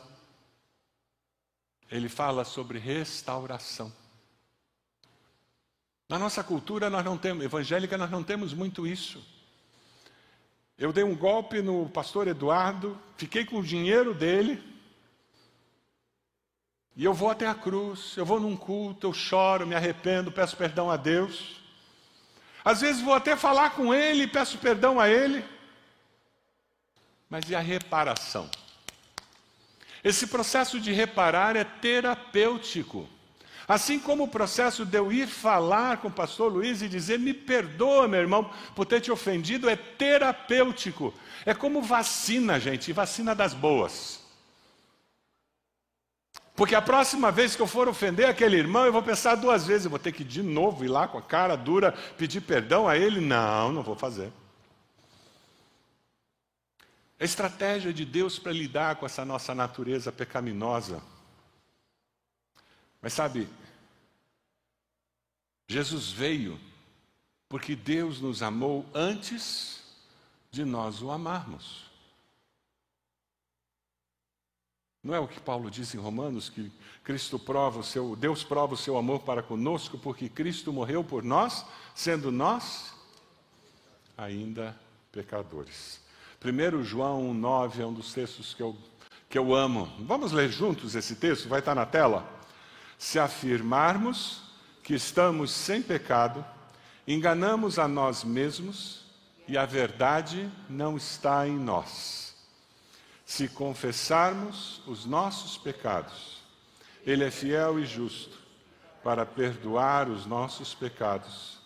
ele 1.90 2.08
fala 2.08 2.44
sobre 2.44 2.78
restauração. 2.78 3.92
Na 6.08 6.18
nossa 6.18 6.42
cultura 6.42 6.88
nós 6.88 7.04
não 7.04 7.18
temos, 7.18 7.44
evangélica 7.44 7.98
nós 7.98 8.10
não 8.10 8.22
temos 8.22 8.54
muito 8.54 8.86
isso. 8.86 9.24
Eu 10.78 10.92
dei 10.92 11.04
um 11.04 11.14
golpe 11.14 11.60
no 11.60 11.88
pastor 11.90 12.26
Eduardo, 12.26 12.98
fiquei 13.16 13.44
com 13.44 13.58
o 13.58 13.62
dinheiro 13.62 14.14
dele, 14.14 14.62
e 16.96 17.04
eu 17.04 17.14
vou 17.14 17.30
até 17.30 17.46
a 17.46 17.54
cruz, 17.54 18.16
eu 18.16 18.26
vou 18.26 18.40
num 18.40 18.56
culto, 18.56 19.06
eu 19.06 19.12
choro, 19.12 19.66
me 19.66 19.74
arrependo, 19.74 20.32
peço 20.32 20.56
perdão 20.56 20.90
a 20.90 20.96
Deus. 20.96 21.60
Às 22.64 22.80
vezes 22.80 23.00
vou 23.02 23.14
até 23.14 23.36
falar 23.36 23.70
com 23.70 23.94
ele, 23.94 24.26
peço 24.26 24.58
perdão 24.58 25.00
a 25.00 25.08
ele. 25.08 25.44
Mas 27.28 27.48
e 27.48 27.54
a 27.54 27.60
reparação? 27.60 28.50
Esse 30.02 30.26
processo 30.26 30.80
de 30.80 30.92
reparar 30.92 31.56
é 31.56 31.64
terapêutico. 31.64 33.08
Assim 33.68 34.00
como 34.00 34.24
o 34.24 34.28
processo 34.28 34.84
de 34.84 34.98
eu 34.98 35.12
ir 35.12 35.28
falar 35.28 35.98
com 35.98 36.08
o 36.08 36.12
pastor 36.12 36.52
Luiz 36.52 36.82
e 36.82 36.88
dizer, 36.88 37.20
me 37.20 37.32
perdoa, 37.32 38.08
meu 38.08 38.20
irmão, 38.20 38.50
por 38.74 38.84
ter 38.84 39.00
te 39.00 39.12
ofendido, 39.12 39.68
é 39.70 39.76
terapêutico. 39.76 41.14
É 41.46 41.54
como 41.54 41.80
vacina, 41.80 42.58
gente, 42.58 42.92
vacina 42.92 43.32
das 43.32 43.54
boas. 43.54 44.20
Porque 46.56 46.74
a 46.74 46.82
próxima 46.82 47.30
vez 47.30 47.54
que 47.54 47.62
eu 47.62 47.66
for 47.66 47.88
ofender 47.88 48.28
aquele 48.28 48.56
irmão, 48.56 48.84
eu 48.84 48.92
vou 48.92 49.02
pensar 49.02 49.34
duas 49.36 49.66
vezes, 49.66 49.84
eu 49.84 49.90
vou 49.90 50.00
ter 50.00 50.12
que 50.12 50.24
de 50.24 50.42
novo 50.42 50.84
ir 50.84 50.88
lá 50.88 51.06
com 51.06 51.16
a 51.16 51.22
cara 51.22 51.56
dura, 51.56 51.94
pedir 52.18 52.40
perdão 52.40 52.88
a 52.88 52.98
ele? 52.98 53.20
Não, 53.20 53.72
não 53.72 53.82
vou 53.82 53.94
fazer. 53.94 54.32
A 57.20 57.24
estratégia 57.24 57.92
de 57.92 58.06
Deus 58.06 58.38
para 58.38 58.50
lidar 58.50 58.96
com 58.96 59.04
essa 59.04 59.26
nossa 59.26 59.54
natureza 59.54 60.10
pecaminosa. 60.10 61.02
Mas 63.02 63.12
sabe, 63.12 63.46
Jesus 65.68 66.10
veio 66.10 66.58
porque 67.46 67.76
Deus 67.76 68.22
nos 68.22 68.42
amou 68.42 68.86
antes 68.94 69.82
de 70.50 70.64
nós 70.64 71.02
o 71.02 71.10
amarmos. 71.10 71.84
Não 75.02 75.14
é 75.14 75.20
o 75.20 75.28
que 75.28 75.40
Paulo 75.40 75.70
diz 75.70 75.94
em 75.94 75.98
Romanos 75.98 76.48
que 76.48 76.72
Cristo 77.04 77.38
prova 77.38 77.80
o 77.80 77.84
seu, 77.84 78.16
Deus 78.16 78.42
prova 78.42 78.72
o 78.72 78.78
seu 78.78 78.96
amor 78.96 79.20
para 79.20 79.42
conosco 79.42 79.98
porque 79.98 80.28
Cristo 80.28 80.72
morreu 80.72 81.04
por 81.04 81.22
nós, 81.22 81.66
sendo 81.94 82.32
nós 82.32 82.94
ainda 84.16 84.74
pecadores. 85.12 85.99
1 86.42 86.84
João 86.84 87.34
9 87.34 87.82
é 87.82 87.86
um 87.86 87.92
dos 87.92 88.14
textos 88.14 88.54
que 88.54 88.62
eu, 88.62 88.74
que 89.28 89.36
eu 89.36 89.54
amo. 89.54 89.92
Vamos 89.98 90.32
ler 90.32 90.48
juntos 90.48 90.94
esse 90.94 91.16
texto? 91.16 91.50
Vai 91.50 91.58
estar 91.58 91.74
na 91.74 91.84
tela? 91.84 92.26
Se 92.96 93.18
afirmarmos 93.18 94.40
que 94.82 94.94
estamos 94.94 95.50
sem 95.50 95.82
pecado, 95.82 96.42
enganamos 97.06 97.78
a 97.78 97.86
nós 97.86 98.24
mesmos 98.24 99.02
e 99.46 99.58
a 99.58 99.66
verdade 99.66 100.50
não 100.66 100.96
está 100.96 101.46
em 101.46 101.58
nós. 101.58 102.34
Se 103.26 103.46
confessarmos 103.46 104.80
os 104.86 105.04
nossos 105.04 105.58
pecados, 105.58 106.38
Ele 107.04 107.22
é 107.22 107.30
fiel 107.30 107.78
e 107.78 107.84
justo 107.84 108.38
para 109.04 109.26
perdoar 109.26 110.08
os 110.08 110.24
nossos 110.24 110.74
pecados 110.74 111.58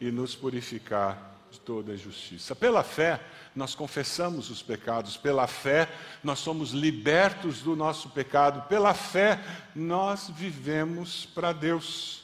e 0.00 0.10
nos 0.10 0.34
purificar 0.34 1.37
toda 1.68 1.92
injustiça. 1.92 2.56
Pela 2.56 2.82
fé, 2.82 3.20
nós 3.54 3.74
confessamos 3.74 4.48
os 4.48 4.62
pecados, 4.62 5.18
pela 5.18 5.46
fé, 5.46 5.86
nós 6.24 6.38
somos 6.38 6.70
libertos 6.70 7.60
do 7.60 7.76
nosso 7.76 8.08
pecado, 8.08 8.66
pela 8.68 8.94
fé, 8.94 9.38
nós 9.76 10.30
vivemos 10.30 11.26
para 11.26 11.52
Deus. 11.52 12.22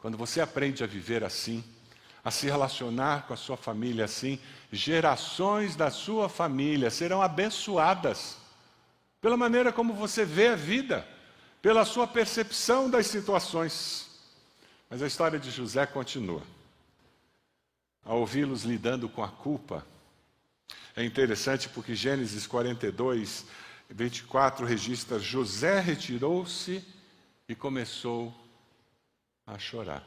Quando 0.00 0.18
você 0.18 0.40
aprende 0.40 0.82
a 0.82 0.86
viver 0.88 1.22
assim, 1.22 1.62
a 2.24 2.32
se 2.32 2.46
relacionar 2.46 3.28
com 3.28 3.34
a 3.34 3.36
sua 3.36 3.56
família 3.56 4.06
assim, 4.06 4.36
gerações 4.72 5.76
da 5.76 5.88
sua 5.88 6.28
família 6.28 6.90
serão 6.90 7.22
abençoadas 7.22 8.36
pela 9.20 9.36
maneira 9.36 9.72
como 9.72 9.94
você 9.94 10.24
vê 10.24 10.48
a 10.48 10.56
vida, 10.56 11.06
pela 11.62 11.84
sua 11.84 12.08
percepção 12.08 12.90
das 12.90 13.06
situações. 13.06 14.08
Mas 14.90 15.04
a 15.04 15.06
história 15.06 15.38
de 15.38 15.52
José 15.52 15.86
continua. 15.86 16.42
Ao 18.04 18.18
ouvi-los 18.18 18.64
lidando 18.64 19.08
com 19.08 19.22
a 19.22 19.28
culpa, 19.28 19.86
é 20.96 21.04
interessante 21.04 21.68
porque 21.68 21.94
Gênesis 21.94 22.46
42, 22.46 23.46
24 23.88 24.66
registra: 24.66 25.18
José 25.18 25.80
retirou-se 25.80 26.84
e 27.48 27.54
começou 27.54 28.34
a 29.46 29.58
chorar. 29.58 30.04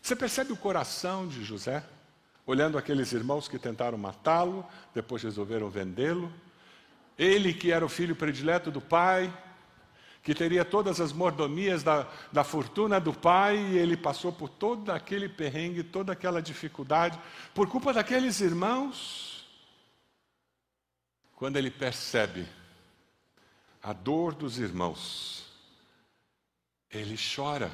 Você 0.00 0.14
percebe 0.14 0.52
o 0.52 0.56
coração 0.56 1.26
de 1.26 1.42
José? 1.42 1.82
Olhando 2.46 2.76
aqueles 2.76 3.12
irmãos 3.12 3.48
que 3.48 3.58
tentaram 3.58 3.96
matá-lo, 3.96 4.66
depois 4.94 5.22
resolveram 5.22 5.70
vendê-lo. 5.70 6.30
Ele, 7.16 7.54
que 7.54 7.72
era 7.72 7.84
o 7.84 7.88
filho 7.88 8.14
predileto 8.14 8.70
do 8.70 8.82
pai, 8.82 9.32
que 10.24 10.34
teria 10.34 10.64
todas 10.64 11.02
as 11.02 11.12
mordomias 11.12 11.82
da, 11.82 12.08
da 12.32 12.42
fortuna 12.42 12.98
do 12.98 13.12
pai, 13.12 13.58
e 13.58 13.76
ele 13.76 13.94
passou 13.94 14.32
por 14.32 14.48
todo 14.48 14.90
aquele 14.90 15.28
perrengue, 15.28 15.84
toda 15.84 16.14
aquela 16.14 16.40
dificuldade, 16.40 17.20
por 17.52 17.68
culpa 17.68 17.92
daqueles 17.92 18.40
irmãos. 18.40 19.46
Quando 21.36 21.58
ele 21.58 21.70
percebe 21.70 22.46
a 23.82 23.92
dor 23.92 24.34
dos 24.34 24.58
irmãos, 24.58 25.44
ele 26.90 27.16
chora. 27.18 27.70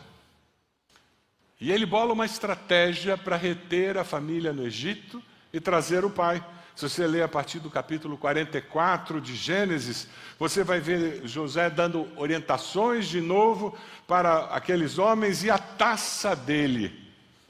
E 1.60 1.70
ele 1.70 1.86
bola 1.86 2.12
uma 2.12 2.26
estratégia 2.26 3.16
para 3.16 3.36
reter 3.36 3.96
a 3.96 4.02
família 4.02 4.52
no 4.52 4.66
Egito 4.66 5.22
e 5.52 5.60
trazer 5.60 6.04
o 6.04 6.10
pai. 6.10 6.44
Se 6.74 6.88
você 6.88 7.06
ler 7.06 7.22
a 7.22 7.28
partir 7.28 7.58
do 7.58 7.68
capítulo 7.68 8.16
44 8.16 9.20
de 9.20 9.34
Gênesis, 9.34 10.08
você 10.38 10.64
vai 10.64 10.80
ver 10.80 11.26
José 11.26 11.68
dando 11.68 12.08
orientações 12.16 13.06
de 13.06 13.20
novo 13.20 13.76
para 14.06 14.46
aqueles 14.46 14.98
homens 14.98 15.44
e 15.44 15.50
a 15.50 15.58
taça 15.58 16.34
dele 16.34 17.08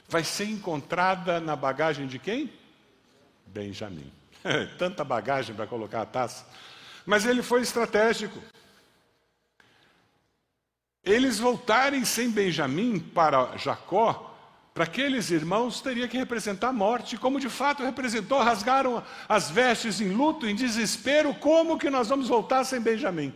vai 0.09 0.23
ser 0.23 0.45
encontrada 0.45 1.39
na 1.39 1.55
bagagem 1.55 2.07
de 2.07 2.19
quem? 2.19 2.51
Benjamim. 3.45 4.11
Tanta 4.77 5.03
bagagem 5.03 5.55
para 5.55 5.67
colocar 5.67 6.01
a 6.01 6.05
taça. 6.05 6.45
Mas 7.05 7.25
ele 7.25 7.41
foi 7.41 7.61
estratégico 7.61 8.41
eles 11.03 11.39
voltarem 11.39 12.05
sem 12.05 12.29
Benjamim 12.29 12.99
para 12.99 13.57
Jacó, 13.57 14.30
para 14.73 14.85
aqueles 14.85 15.29
irmãos 15.29 15.81
teria 15.81 16.07
que 16.07 16.17
representar 16.17 16.69
a 16.69 16.73
morte, 16.73 17.17
como 17.17 17.39
de 17.39 17.49
fato 17.49 17.83
representou, 17.83 18.41
rasgaram 18.41 19.03
as 19.27 19.49
vestes 19.49 19.99
em 19.99 20.09
luto, 20.09 20.47
em 20.47 20.55
desespero, 20.55 21.33
como 21.35 21.77
que 21.77 21.89
nós 21.89 22.07
vamos 22.07 22.29
voltar 22.29 22.63
sem 22.63 22.79
Benjamim? 22.79 23.33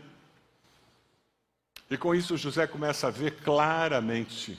E 1.90 1.98
com 1.98 2.16
isso 2.16 2.38
José 2.38 2.66
começa 2.66 3.08
a 3.08 3.12
ver 3.12 3.36
claramente 3.44 4.58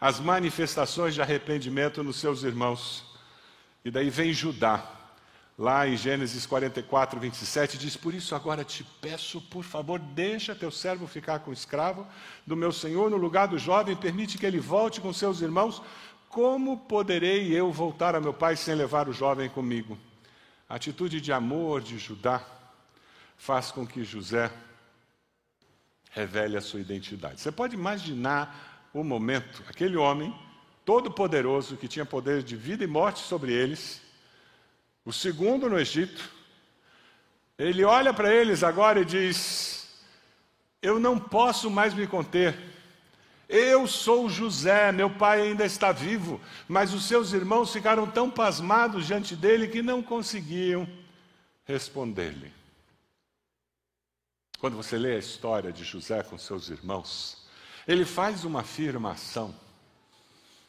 as 0.00 0.20
manifestações 0.20 1.14
de 1.14 1.20
arrependimento 1.20 2.04
nos 2.04 2.16
seus 2.16 2.42
irmãos. 2.42 3.04
E 3.84 3.90
daí 3.90 4.08
vem 4.08 4.32
Judá, 4.32 4.86
Lá 5.56 5.86
em 5.86 5.96
Gênesis 5.96 6.46
44, 6.46 7.20
27, 7.20 7.78
diz: 7.78 7.96
Por 7.96 8.12
isso 8.12 8.34
agora 8.34 8.64
te 8.64 8.82
peço, 9.00 9.40
por 9.40 9.62
favor, 9.62 10.00
deixa 10.00 10.52
teu 10.52 10.70
servo 10.70 11.06
ficar 11.06 11.38
com 11.38 11.50
o 11.50 11.54
escravo 11.54 12.04
do 12.44 12.56
meu 12.56 12.72
senhor 12.72 13.08
no 13.08 13.16
lugar 13.16 13.46
do 13.46 13.56
jovem, 13.56 13.94
permite 13.94 14.36
que 14.36 14.44
ele 14.44 14.58
volte 14.58 15.00
com 15.00 15.12
seus 15.12 15.40
irmãos. 15.40 15.80
Como 16.28 16.78
poderei 16.78 17.52
eu 17.52 17.70
voltar 17.70 18.16
a 18.16 18.20
meu 18.20 18.34
pai 18.34 18.56
sem 18.56 18.74
levar 18.74 19.08
o 19.08 19.12
jovem 19.12 19.48
comigo? 19.48 19.96
A 20.68 20.74
atitude 20.74 21.20
de 21.20 21.32
amor 21.32 21.80
de 21.80 21.98
Judá 21.98 22.44
faz 23.36 23.70
com 23.70 23.86
que 23.86 24.02
José 24.02 24.50
revele 26.10 26.56
a 26.56 26.60
sua 26.60 26.80
identidade. 26.80 27.40
Você 27.40 27.52
pode 27.52 27.76
imaginar 27.76 28.88
o 28.92 29.04
momento, 29.04 29.62
aquele 29.68 29.96
homem 29.96 30.34
todo 30.84 31.12
poderoso 31.12 31.76
que 31.76 31.86
tinha 31.86 32.04
poder 32.04 32.42
de 32.42 32.56
vida 32.56 32.82
e 32.82 32.88
morte 32.88 33.20
sobre 33.20 33.52
eles 33.52 34.03
o 35.04 35.12
segundo 35.12 35.68
no 35.68 35.78
Egito, 35.78 36.30
ele 37.58 37.84
olha 37.84 38.12
para 38.12 38.32
eles 38.32 38.62
agora 38.62 39.00
e 39.00 39.04
diz: 39.04 39.88
Eu 40.80 40.98
não 40.98 41.18
posso 41.18 41.70
mais 41.70 41.94
me 41.94 42.06
conter. 42.06 42.56
Eu 43.48 43.86
sou 43.86 44.28
José, 44.28 44.90
meu 44.90 45.10
pai 45.10 45.42
ainda 45.42 45.64
está 45.64 45.92
vivo, 45.92 46.40
mas 46.66 46.94
os 46.94 47.04
seus 47.04 47.32
irmãos 47.32 47.72
ficaram 47.72 48.06
tão 48.06 48.30
pasmados 48.30 49.06
diante 49.06 49.36
dele 49.36 49.68
que 49.68 49.82
não 49.82 50.02
conseguiam 50.02 50.88
responder-lhe. 51.64 52.52
Quando 54.58 54.76
você 54.76 54.96
lê 54.96 55.16
a 55.16 55.18
história 55.18 55.70
de 55.70 55.84
José 55.84 56.22
com 56.22 56.38
seus 56.38 56.70
irmãos, 56.70 57.46
ele 57.86 58.06
faz 58.06 58.44
uma 58.44 58.60
afirmação 58.60 59.54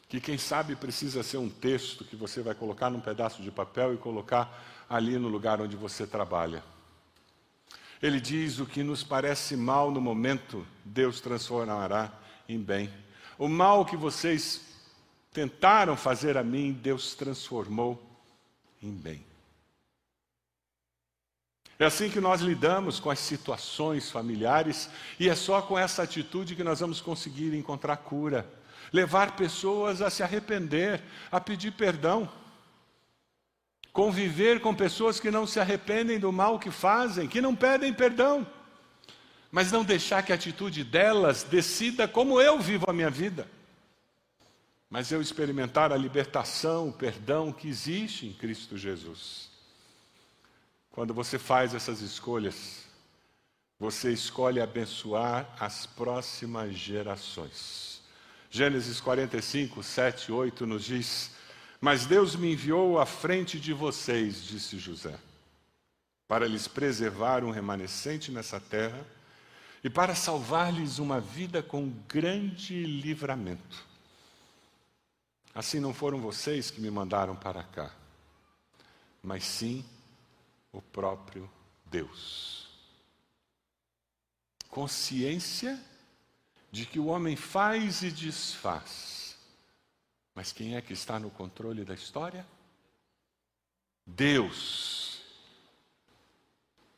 que 0.08 0.20
quem 0.20 0.38
sabe 0.38 0.76
precisa 0.76 1.24
ser 1.24 1.38
um 1.38 1.50
texto 1.50 2.06
que 2.06 2.15
você 2.15 2.41
vai 2.41 2.54
colocar 2.54 2.89
num 2.89 3.00
pedaço 3.00 3.41
de 3.41 3.52
papel 3.52 3.94
e 3.94 3.98
colocar 3.98 4.86
ali 4.89 5.18
no 5.18 5.28
lugar 5.28 5.60
onde 5.62 5.76
você 5.76 6.06
trabalha. 6.06 6.63
Ele 8.02 8.20
diz: 8.20 8.60
o 8.60 8.65
que 8.65 8.84
nos 8.84 9.04
parece 9.04 9.56
mal 9.56 9.89
no 9.89 10.00
momento, 10.00 10.65
Deus 10.84 11.20
transformará 11.20 12.12
em 12.48 12.60
bem. 12.60 12.94
O 13.38 13.48
mal 13.48 13.86
que 13.86 13.98
vocês 13.98 14.62
tentaram 15.34 15.98
fazer 15.98 16.38
a 16.38 16.44
mim, 16.44 16.72
Deus 16.72 17.15
transformou 17.15 18.02
em 18.82 18.91
bem. 18.91 19.26
É 21.78 21.86
assim 21.86 22.10
que 22.10 22.22
nós 22.22 22.39
lidamos 22.39 23.02
com 23.02 23.10
as 23.10 23.20
situações 23.20 24.10
familiares 24.10 24.89
e 25.20 25.28
é 25.28 25.36
só 25.36 25.62
com 25.62 25.78
essa 25.78 26.04
atitude 26.04 26.56
que 26.56 26.63
nós 26.63 26.80
vamos 26.80 27.02
conseguir 27.02 27.54
encontrar 27.54 27.98
cura 27.98 28.50
levar 28.96 29.36
pessoas 29.36 30.02
a 30.02 30.10
se 30.10 30.24
arrepender, 30.24 31.04
a 31.30 31.42
pedir 31.42 31.72
perdão. 31.72 32.32
Conviver 33.92 34.62
com 34.62 34.74
pessoas 34.74 35.20
que 35.20 35.30
não 35.30 35.46
se 35.46 35.60
arrependem 35.60 36.18
do 36.18 36.32
mal 36.32 36.58
que 36.58 36.72
fazem, 36.72 37.28
que 37.28 37.42
não 37.42 37.54
pedem 37.54 37.94
perdão, 37.94 38.48
mas 39.52 39.72
não 39.72 39.84
deixar 39.84 40.24
que 40.24 40.32
a 40.32 40.36
atitude 40.36 40.84
delas 40.84 41.44
decida 41.44 42.08
como 42.08 42.42
eu 42.42 42.60
vivo 42.60 42.86
a 42.90 42.94
minha 42.94 43.10
vida. 43.10 43.48
Mas 44.90 45.12
eu 45.12 45.22
experimentar 45.22 45.92
a 45.92 45.98
libertação, 45.98 46.90
o 46.90 46.94
perdão 46.94 47.52
que 47.52 47.68
existe 47.68 48.26
em 48.26 48.34
Cristo 48.34 48.78
Jesus. 48.78 49.50
Quando 50.92 51.14
você 51.14 51.38
faz 51.38 51.74
essas 51.74 52.00
escolhas, 52.00 52.86
você 53.78 54.14
escolhe 54.14 54.62
abençoar 54.62 55.54
as 55.60 55.86
próximas 55.86 56.74
gerações. 56.74 57.95
Gênesis 58.56 59.02
45, 59.02 59.84
7 59.84 60.30
e 60.30 60.32
8 60.32 60.65
nos 60.65 60.86
diz: 60.86 61.32
Mas 61.82 62.06
Deus 62.06 62.38
me 62.38 62.54
enviou 62.54 62.98
à 62.98 63.06
frente 63.06 63.60
de 63.60 63.74
vocês, 63.74 64.41
disse 64.46 64.80
José, 64.80 65.20
para 66.26 66.48
lhes 66.48 66.65
preservar 66.65 67.44
um 67.44 67.52
remanescente 67.52 68.32
nessa 68.32 68.58
terra 68.58 69.06
e 69.84 69.89
para 69.89 70.15
salvar-lhes 70.15 71.00
uma 71.00 71.20
vida 71.20 71.62
com 71.62 71.91
grande 72.08 72.86
livramento. 72.86 73.86
Assim 75.54 75.82
não 75.82 75.94
foram 75.94 76.22
vocês 76.22 76.72
que 76.72 76.80
me 76.80 76.89
mandaram 76.89 77.36
para 77.36 77.62
cá, 77.62 77.94
mas 79.22 79.44
sim 79.44 79.84
o 80.72 80.82
próprio 80.82 81.52
Deus. 81.91 82.70
Consciência 84.70 85.78
de 86.76 86.86
que 86.86 87.00
o 87.00 87.06
homem 87.06 87.38
faz 87.38 88.02
e 88.02 88.12
desfaz. 88.12 89.38
Mas 90.36 90.52
quem 90.52 90.76
é 90.76 90.82
que 90.82 90.92
está 90.92 91.18
no 91.18 91.30
controle 91.30 91.86
da 91.86 91.94
história? 91.94 92.46
Deus. 94.06 95.22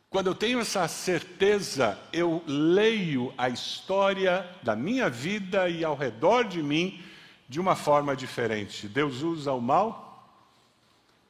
Quando 0.10 0.28
eu 0.28 0.34
tenho 0.34 0.60
essa 0.60 0.88
certeza, 0.88 1.96
eu 2.12 2.44
leio 2.48 3.32
a 3.38 3.50
história 3.50 4.50
da 4.64 4.76
minha 4.76 5.12
vida 5.12 5.70
e 5.70 5.86
ao 5.86 5.96
redor 5.96 6.46
de 6.46 6.64
mim 6.64 7.00
de 7.48 7.60
uma 7.60 7.76
forma 7.76 8.16
diferente. 8.16 8.88
Deus 8.88 9.22
usa 9.22 9.54
o 9.54 9.62
mal 9.62 10.28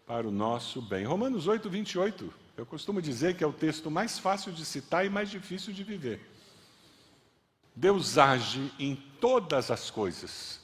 para 0.06 0.26
o 0.26 0.32
nosso 0.32 0.82
bem. 0.82 1.04
Romanos 1.04 1.48
8, 1.48 1.70
28. 1.70 2.34
Eu 2.56 2.66
costumo 2.66 3.02
dizer 3.02 3.36
que 3.36 3.44
é 3.44 3.48
o 3.48 3.52
texto 3.52 3.92
mais 3.92 4.18
fácil 4.18 4.54
de 4.54 4.64
citar 4.64 5.06
e 5.06 5.10
mais 5.10 5.30
difícil 5.30 5.74
de 5.74 5.84
viver. 5.84 6.37
Deus 7.78 8.18
age 8.18 8.74
em 8.80 8.96
todas 8.96 9.70
as 9.70 9.92
coisas 9.92 10.60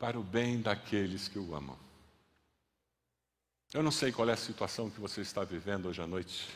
para 0.00 0.18
o 0.18 0.22
bem 0.22 0.60
daqueles 0.60 1.28
que 1.28 1.38
o 1.38 1.54
amam. 1.54 1.78
Eu 3.72 3.84
não 3.84 3.92
sei 3.92 4.10
qual 4.10 4.28
é 4.28 4.32
a 4.32 4.36
situação 4.36 4.90
que 4.90 5.00
você 5.00 5.20
está 5.20 5.44
vivendo 5.44 5.86
hoje 5.86 6.02
à 6.02 6.08
noite, 6.08 6.48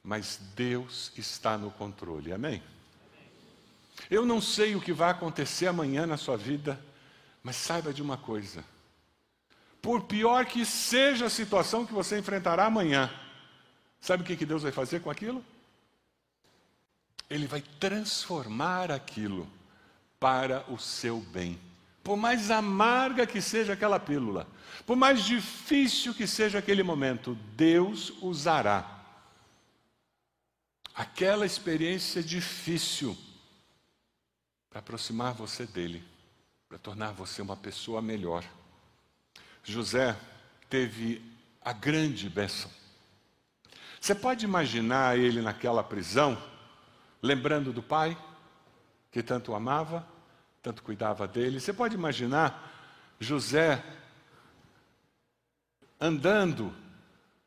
mas 0.00 0.38
Deus 0.54 1.10
está 1.16 1.58
no 1.58 1.72
controle, 1.72 2.32
amém? 2.32 2.62
Eu 4.08 4.24
não 4.24 4.40
sei 4.40 4.76
o 4.76 4.80
que 4.80 4.92
vai 4.92 5.10
acontecer 5.10 5.66
amanhã 5.66 6.06
na 6.06 6.16
sua 6.16 6.36
vida, 6.36 6.80
mas 7.42 7.56
saiba 7.56 7.92
de 7.92 8.00
uma 8.00 8.16
coisa: 8.16 8.64
por 9.82 10.04
pior 10.04 10.46
que 10.46 10.64
seja 10.64 11.26
a 11.26 11.30
situação 11.30 11.84
que 11.84 11.92
você 11.92 12.16
enfrentará 12.16 12.66
amanhã, 12.66 13.12
sabe 14.00 14.22
o 14.22 14.36
que 14.36 14.46
Deus 14.46 14.62
vai 14.62 14.70
fazer 14.70 15.00
com 15.00 15.10
aquilo? 15.10 15.44
Ele 17.30 17.46
vai 17.46 17.62
transformar 17.78 18.90
aquilo 18.90 19.48
para 20.18 20.70
o 20.70 20.78
seu 20.78 21.20
bem. 21.20 21.58
Por 22.02 22.16
mais 22.16 22.50
amarga 22.50 23.26
que 23.26 23.40
seja 23.40 23.72
aquela 23.72 24.00
pílula, 24.00 24.46
por 24.84 24.96
mais 24.96 25.24
difícil 25.24 26.12
que 26.12 26.26
seja 26.26 26.58
aquele 26.58 26.82
momento, 26.82 27.38
Deus 27.56 28.12
usará 28.20 28.98
aquela 30.94 31.46
experiência 31.46 32.22
difícil 32.22 33.16
para 34.68 34.80
aproximar 34.80 35.32
você 35.32 35.66
dele, 35.66 36.04
para 36.68 36.78
tornar 36.78 37.12
você 37.12 37.40
uma 37.40 37.56
pessoa 37.56 38.02
melhor. 38.02 38.44
José 39.64 40.16
teve 40.68 41.22
a 41.62 41.72
grande 41.72 42.28
bênção. 42.28 42.70
Você 44.00 44.14
pode 44.14 44.44
imaginar 44.44 45.18
ele 45.18 45.42
naquela 45.42 45.82
prisão, 45.82 46.40
lembrando 47.22 47.72
do 47.72 47.82
pai, 47.82 48.16
que 49.10 49.22
tanto 49.22 49.54
amava, 49.54 50.06
tanto 50.62 50.82
cuidava 50.82 51.26
dele. 51.26 51.60
Você 51.60 51.72
pode 51.72 51.94
imaginar 51.94 52.70
José 53.18 53.82
andando 56.00 56.72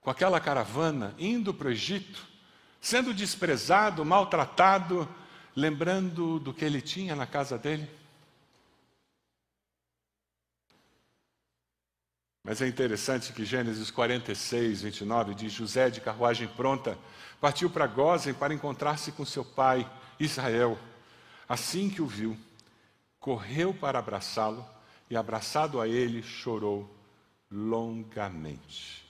com 0.01 0.09
aquela 0.09 0.39
caravana, 0.39 1.15
indo 1.17 1.53
para 1.53 1.67
o 1.67 1.71
Egito, 1.71 2.25
sendo 2.79 3.13
desprezado, 3.13 4.03
maltratado, 4.03 5.07
lembrando 5.55 6.39
do 6.39 6.53
que 6.53 6.65
ele 6.65 6.81
tinha 6.81 7.15
na 7.15 7.25
casa 7.25 7.57
dele? 7.57 7.89
Mas 12.43 12.61
é 12.61 12.67
interessante 12.67 13.31
que 13.31 13.45
Gênesis 13.45 13.89
46, 13.89 14.81
29 14.81 15.33
diz: 15.33 15.53
José, 15.53 15.89
de 15.89 16.01
carruagem 16.01 16.47
pronta, 16.47 16.97
partiu 17.39 17.69
para 17.69 17.87
Gozem 17.87 18.33
para 18.33 18.53
encontrar-se 18.53 19.13
com 19.13 19.23
seu 19.23 19.45
pai, 19.45 19.89
Israel. 20.19 20.77
Assim 21.47 21.89
que 21.89 22.01
o 22.01 22.07
viu, 22.07 22.37
correu 23.17 23.73
para 23.73 23.99
abraçá-lo 23.99 24.65
e, 25.09 25.15
abraçado 25.15 25.79
a 25.79 25.87
ele, 25.87 26.21
chorou 26.21 26.93
longamente. 27.49 29.05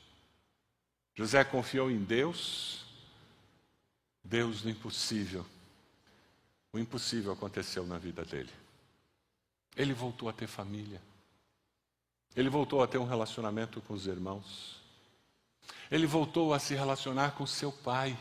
José 1.15 1.43
confiou 1.43 1.89
em 1.89 2.03
Deus, 2.03 2.85
Deus 4.23 4.63
no 4.63 4.69
impossível. 4.69 5.45
O 6.71 6.77
impossível 6.77 7.31
aconteceu 7.31 7.85
na 7.85 7.97
vida 7.97 8.23
dele. 8.23 8.49
Ele 9.75 9.93
voltou 9.93 10.29
a 10.29 10.33
ter 10.33 10.47
família. 10.47 11.01
Ele 12.35 12.49
voltou 12.49 12.81
a 12.81 12.87
ter 12.87 12.97
um 12.97 13.05
relacionamento 13.05 13.79
com 13.81 13.93
os 13.93 14.07
irmãos. 14.07 14.81
Ele 15.91 16.07
voltou 16.07 16.53
a 16.53 16.59
se 16.59 16.73
relacionar 16.73 17.31
com 17.31 17.45
seu 17.45 17.71
pai. 17.71 18.17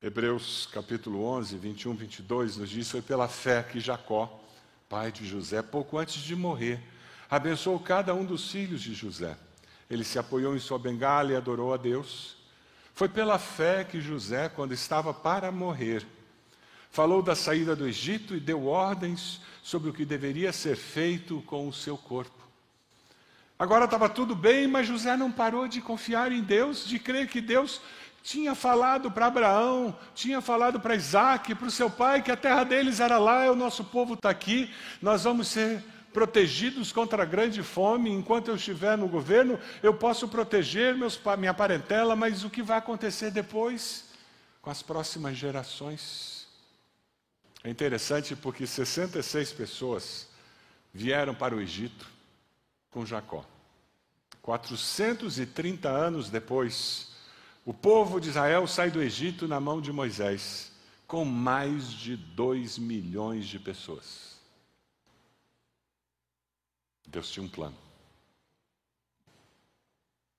Hebreus 0.00 0.68
capítulo 0.72 1.24
11, 1.24 1.56
21, 1.58 1.94
22 1.94 2.56
nos 2.56 2.70
diz: 2.70 2.90
Foi 2.90 3.02
pela 3.02 3.26
fé 3.26 3.62
que 3.62 3.80
Jacó, 3.80 4.40
pai 4.88 5.10
de 5.10 5.26
José, 5.26 5.62
pouco 5.62 5.98
antes 5.98 6.22
de 6.22 6.36
morrer, 6.36 6.80
abençoou 7.28 7.78
cada 7.80 8.14
um 8.14 8.24
dos 8.24 8.50
filhos 8.50 8.80
de 8.80 8.94
José. 8.94 9.36
Ele 9.90 10.04
se 10.04 10.18
apoiou 10.18 10.54
em 10.54 10.60
sua 10.60 10.78
bengala 10.78 11.32
e 11.32 11.36
adorou 11.36 11.74
a 11.74 11.76
Deus. 11.76 12.36
Foi 12.94 13.08
pela 13.08 13.38
fé 13.38 13.84
que 13.84 14.00
José, 14.00 14.48
quando 14.48 14.72
estava 14.72 15.12
para 15.12 15.50
morrer, 15.50 16.06
falou 16.92 17.22
da 17.22 17.34
saída 17.34 17.74
do 17.74 17.88
Egito 17.88 18.36
e 18.36 18.40
deu 18.40 18.66
ordens 18.66 19.40
sobre 19.62 19.88
o 19.88 19.92
que 19.94 20.04
deveria 20.04 20.52
ser 20.52 20.76
feito 20.76 21.42
com 21.46 21.66
o 21.66 21.72
seu 21.72 21.96
corpo. 21.96 22.42
Agora 23.58 23.86
estava 23.86 24.08
tudo 24.08 24.34
bem, 24.36 24.66
mas 24.66 24.86
José 24.86 25.16
não 25.16 25.32
parou 25.32 25.66
de 25.66 25.80
confiar 25.80 26.30
em 26.30 26.42
Deus, 26.42 26.84
de 26.84 26.98
crer 26.98 27.28
que 27.28 27.40
Deus 27.40 27.80
tinha 28.22 28.54
falado 28.54 29.10
para 29.10 29.26
Abraão, 29.26 29.96
tinha 30.14 30.40
falado 30.40 30.78
para 30.80 30.94
Isaac, 30.94 31.54
para 31.54 31.66
o 31.66 31.70
seu 31.70 31.88
pai, 31.88 32.22
que 32.22 32.30
a 32.30 32.36
terra 32.36 32.62
deles 32.62 33.00
era 33.00 33.18
lá, 33.18 33.50
o 33.50 33.56
nosso 33.56 33.84
povo 33.84 34.14
está 34.14 34.28
aqui, 34.28 34.70
nós 35.00 35.24
vamos 35.24 35.48
ser 35.48 35.82
protegidos 36.12 36.92
contra 36.92 37.22
a 37.22 37.26
grande 37.26 37.62
fome, 37.62 38.10
enquanto 38.10 38.48
eu 38.48 38.56
estiver 38.56 38.98
no 38.98 39.08
governo, 39.08 39.58
eu 39.82 39.94
posso 39.94 40.28
proteger 40.28 40.94
meus, 40.94 41.18
minha 41.38 41.54
parentela, 41.54 42.14
mas 42.14 42.44
o 42.44 42.50
que 42.50 42.62
vai 42.62 42.76
acontecer 42.76 43.30
depois 43.30 44.04
com 44.60 44.70
as 44.70 44.82
próximas 44.82 45.36
gerações? 45.36 46.41
É 47.64 47.70
interessante 47.70 48.34
porque 48.34 48.66
66 48.66 49.52
pessoas 49.52 50.28
vieram 50.92 51.34
para 51.34 51.54
o 51.54 51.60
Egito 51.60 52.06
com 52.90 53.06
Jacó. 53.06 53.44
430 54.42 55.88
anos 55.88 56.28
depois, 56.28 57.12
o 57.64 57.72
povo 57.72 58.20
de 58.20 58.30
Israel 58.30 58.66
sai 58.66 58.90
do 58.90 59.00
Egito 59.00 59.46
na 59.46 59.60
mão 59.60 59.80
de 59.80 59.92
Moisés, 59.92 60.72
com 61.06 61.24
mais 61.24 61.88
de 61.90 62.16
2 62.16 62.78
milhões 62.78 63.46
de 63.46 63.58
pessoas. 63.58 64.32
Deus 67.06 67.30
tinha 67.30 67.44
um 67.44 67.48
plano. 67.48 67.76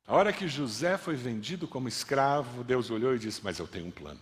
A 0.05 0.15
hora 0.15 0.33
que 0.33 0.47
José 0.47 0.97
foi 0.97 1.15
vendido 1.15 1.67
como 1.67 1.87
escravo, 1.87 2.63
Deus 2.63 2.89
olhou 2.89 3.15
e 3.15 3.19
disse: 3.19 3.41
Mas 3.41 3.57
eu 3.57 3.67
tenho 3.67 3.87
um 3.87 3.91
plano. 3.91 4.19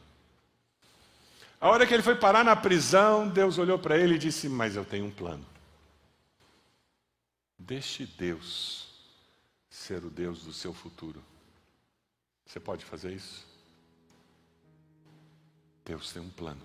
A 1.62 1.70
hora 1.70 1.86
que 1.86 1.94
ele 1.94 2.02
foi 2.02 2.16
parar 2.16 2.44
na 2.44 2.56
prisão, 2.56 3.30
Deus 3.30 3.60
olhou 3.60 3.78
para 3.78 3.96
ele 3.96 4.16
e 4.16 4.18
disse: 4.18 4.50
Mas 4.50 4.76
eu 4.76 4.84
tenho 4.84 5.06
um 5.06 5.12
plano. 5.12 5.46
Deixe 7.58 8.08
Deus 8.08 8.90
ser 9.70 10.04
o 10.04 10.10
Deus 10.10 10.44
do 10.44 10.52
seu 10.52 10.74
futuro. 10.74 11.24
Você 12.44 12.60
pode 12.60 12.84
fazer 12.84 13.14
isso? 13.14 13.46
Deus 15.86 16.12
tem 16.12 16.22
um 16.22 16.32
plano. 16.32 16.62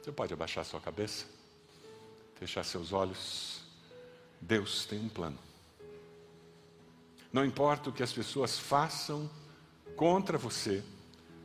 Você 0.00 0.12
pode 0.12 0.32
abaixar 0.32 0.64
sua 0.64 0.80
cabeça, 0.80 1.26
fechar 2.36 2.64
seus 2.64 2.92
olhos. 2.92 3.62
Deus 4.40 4.86
tem 4.86 5.00
um 5.00 5.08
plano. 5.08 5.38
Não 7.32 7.44
importa 7.44 7.90
o 7.90 7.92
que 7.92 8.02
as 8.02 8.12
pessoas 8.12 8.58
façam 8.58 9.28
contra 9.96 10.38
você, 10.38 10.84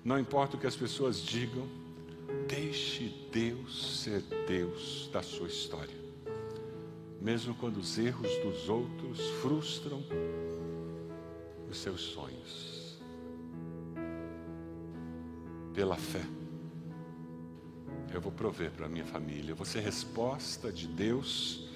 não 0.04 0.20
importa 0.20 0.58
o 0.58 0.60
que 0.60 0.68
as 0.68 0.76
pessoas 0.76 1.22
digam, 1.22 1.68
deixe 2.48 3.28
Deus 3.32 4.02
ser 4.02 4.22
Deus 4.46 5.10
da 5.14 5.24
sua 5.24 5.48
história. 5.48 5.96
Mesmo 7.22 7.56
quando 7.56 7.78
os 7.78 7.98
erros 7.98 8.30
dos 8.44 8.68
outros 8.68 9.20
frustram 9.42 10.04
os 11.70 11.78
seus 11.78 12.02
sonhos. 12.02 13.00
Pela 15.74 15.96
fé, 15.96 16.24
eu 18.14 18.20
vou 18.22 18.32
prover 18.32 18.72
para 18.72 18.86
a 18.86 18.90
minha 18.90 19.06
família, 19.06 19.52
eu 19.52 19.56
vou 19.56 19.66
ser 19.66 19.80
resposta 19.80 20.72
de 20.72 20.86
Deus 20.86 21.70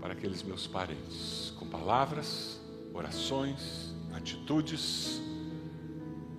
para 0.00 0.14
aqueles 0.14 0.42
meus 0.42 0.66
parentes, 0.66 1.52
com 1.58 1.68
palavras, 1.68 2.60
orações, 2.92 3.94
atitudes 4.12 5.20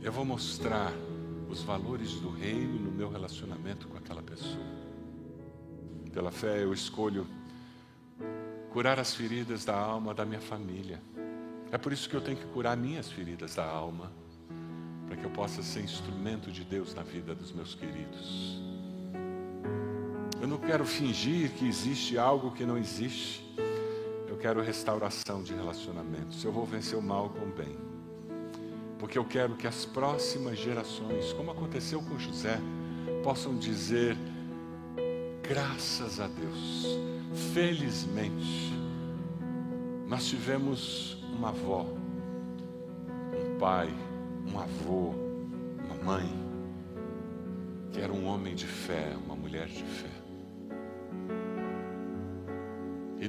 eu 0.03 0.11
vou 0.11 0.25
mostrar 0.25 0.91
os 1.49 1.61
valores 1.61 2.15
do 2.15 2.29
reino 2.29 2.77
no 2.77 2.91
meu 2.91 3.09
relacionamento 3.09 3.87
com 3.87 3.97
aquela 3.97 4.21
pessoa. 4.21 4.65
Pela 6.11 6.29
fé 6.29 6.61
eu 6.61 6.73
escolho 6.73 7.25
curar 8.69 8.99
as 8.99 9.15
feridas 9.15 9.63
da 9.63 9.75
alma 9.75 10.13
da 10.13 10.25
minha 10.25 10.41
família. 10.41 11.01
É 11.71 11.77
por 11.77 11.93
isso 11.93 12.09
que 12.09 12.15
eu 12.15 12.21
tenho 12.21 12.35
que 12.35 12.45
curar 12.47 12.75
minhas 12.75 13.09
feridas 13.09 13.55
da 13.55 13.65
alma, 13.65 14.11
para 15.07 15.15
que 15.15 15.23
eu 15.23 15.29
possa 15.29 15.63
ser 15.63 15.81
instrumento 15.81 16.51
de 16.51 16.65
Deus 16.65 16.93
na 16.93 17.01
vida 17.01 17.33
dos 17.33 17.53
meus 17.53 17.73
queridos. 17.73 18.61
Eu 20.41 20.47
não 20.49 20.57
quero 20.57 20.85
fingir 20.85 21.51
que 21.51 21.65
existe 21.65 22.17
algo 22.17 22.51
que 22.51 22.65
não 22.65 22.77
existe. 22.77 23.41
Eu 24.27 24.37
quero 24.37 24.61
restauração 24.61 25.41
de 25.41 25.53
relacionamentos. 25.53 26.43
Eu 26.43 26.51
vou 26.51 26.65
vencer 26.65 26.99
o 26.99 27.01
mal 27.01 27.29
com 27.29 27.45
o 27.45 27.53
bem 27.53 27.82
porque 29.03 29.17
eu 29.17 29.25
quero 29.25 29.55
que 29.55 29.67
as 29.67 29.83
próximas 29.83 30.57
gerações, 30.57 31.33
como 31.33 31.51
aconteceu 31.51 32.01
com 32.01 32.17
José, 32.17 32.57
possam 33.21 33.57
dizer: 33.57 34.15
graças 35.45 36.21
a 36.21 36.27
Deus, 36.27 36.87
felizmente, 37.53 38.71
nós 40.07 40.25
tivemos 40.25 41.21
uma 41.37 41.49
avó, 41.49 41.85
um 43.33 43.59
pai, 43.59 43.93
um 44.49 44.57
avô, 44.57 45.13
uma 45.83 46.01
mãe, 46.01 46.29
que 47.91 47.99
era 47.99 48.13
um 48.13 48.25
homem 48.25 48.55
de 48.55 48.65
fé, 48.65 49.17
uma 49.25 49.35
mulher 49.35 49.67
de 49.67 49.83
fé. 49.83 50.23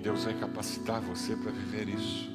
Deus 0.00 0.24
vai 0.24 0.34
capacitar 0.34 1.00
você 1.00 1.34
para 1.34 1.50
viver 1.50 1.88
isso. 1.88 2.33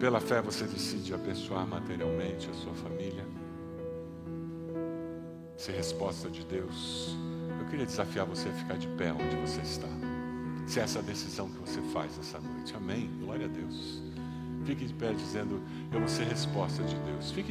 Pela 0.00 0.18
fé 0.18 0.40
você 0.40 0.64
decide 0.64 1.12
abençoar 1.12 1.66
materialmente 1.66 2.48
a 2.48 2.54
sua 2.54 2.72
família. 2.72 3.22
Ser 5.58 5.72
resposta 5.72 6.30
de 6.30 6.42
Deus. 6.42 7.14
Eu 7.60 7.66
queria 7.66 7.84
desafiar 7.84 8.24
você 8.24 8.48
a 8.48 8.52
ficar 8.52 8.78
de 8.78 8.88
pé 8.88 9.12
onde 9.12 9.36
você 9.36 9.60
está. 9.60 9.88
Se 10.66 10.80
é 10.80 10.84
essa 10.84 11.02
decisão 11.02 11.50
que 11.50 11.58
você 11.58 11.82
faz 11.92 12.18
essa 12.18 12.40
noite. 12.40 12.74
Amém. 12.74 13.10
Glória 13.20 13.44
a 13.44 13.48
Deus. 13.50 14.02
Fique 14.64 14.86
de 14.86 14.94
pé 14.94 15.12
dizendo: 15.12 15.62
Eu 15.92 16.00
vou 16.00 16.08
ser 16.08 16.24
resposta 16.24 16.82
de 16.82 16.96
Deus. 17.00 17.30
Fique 17.30 17.50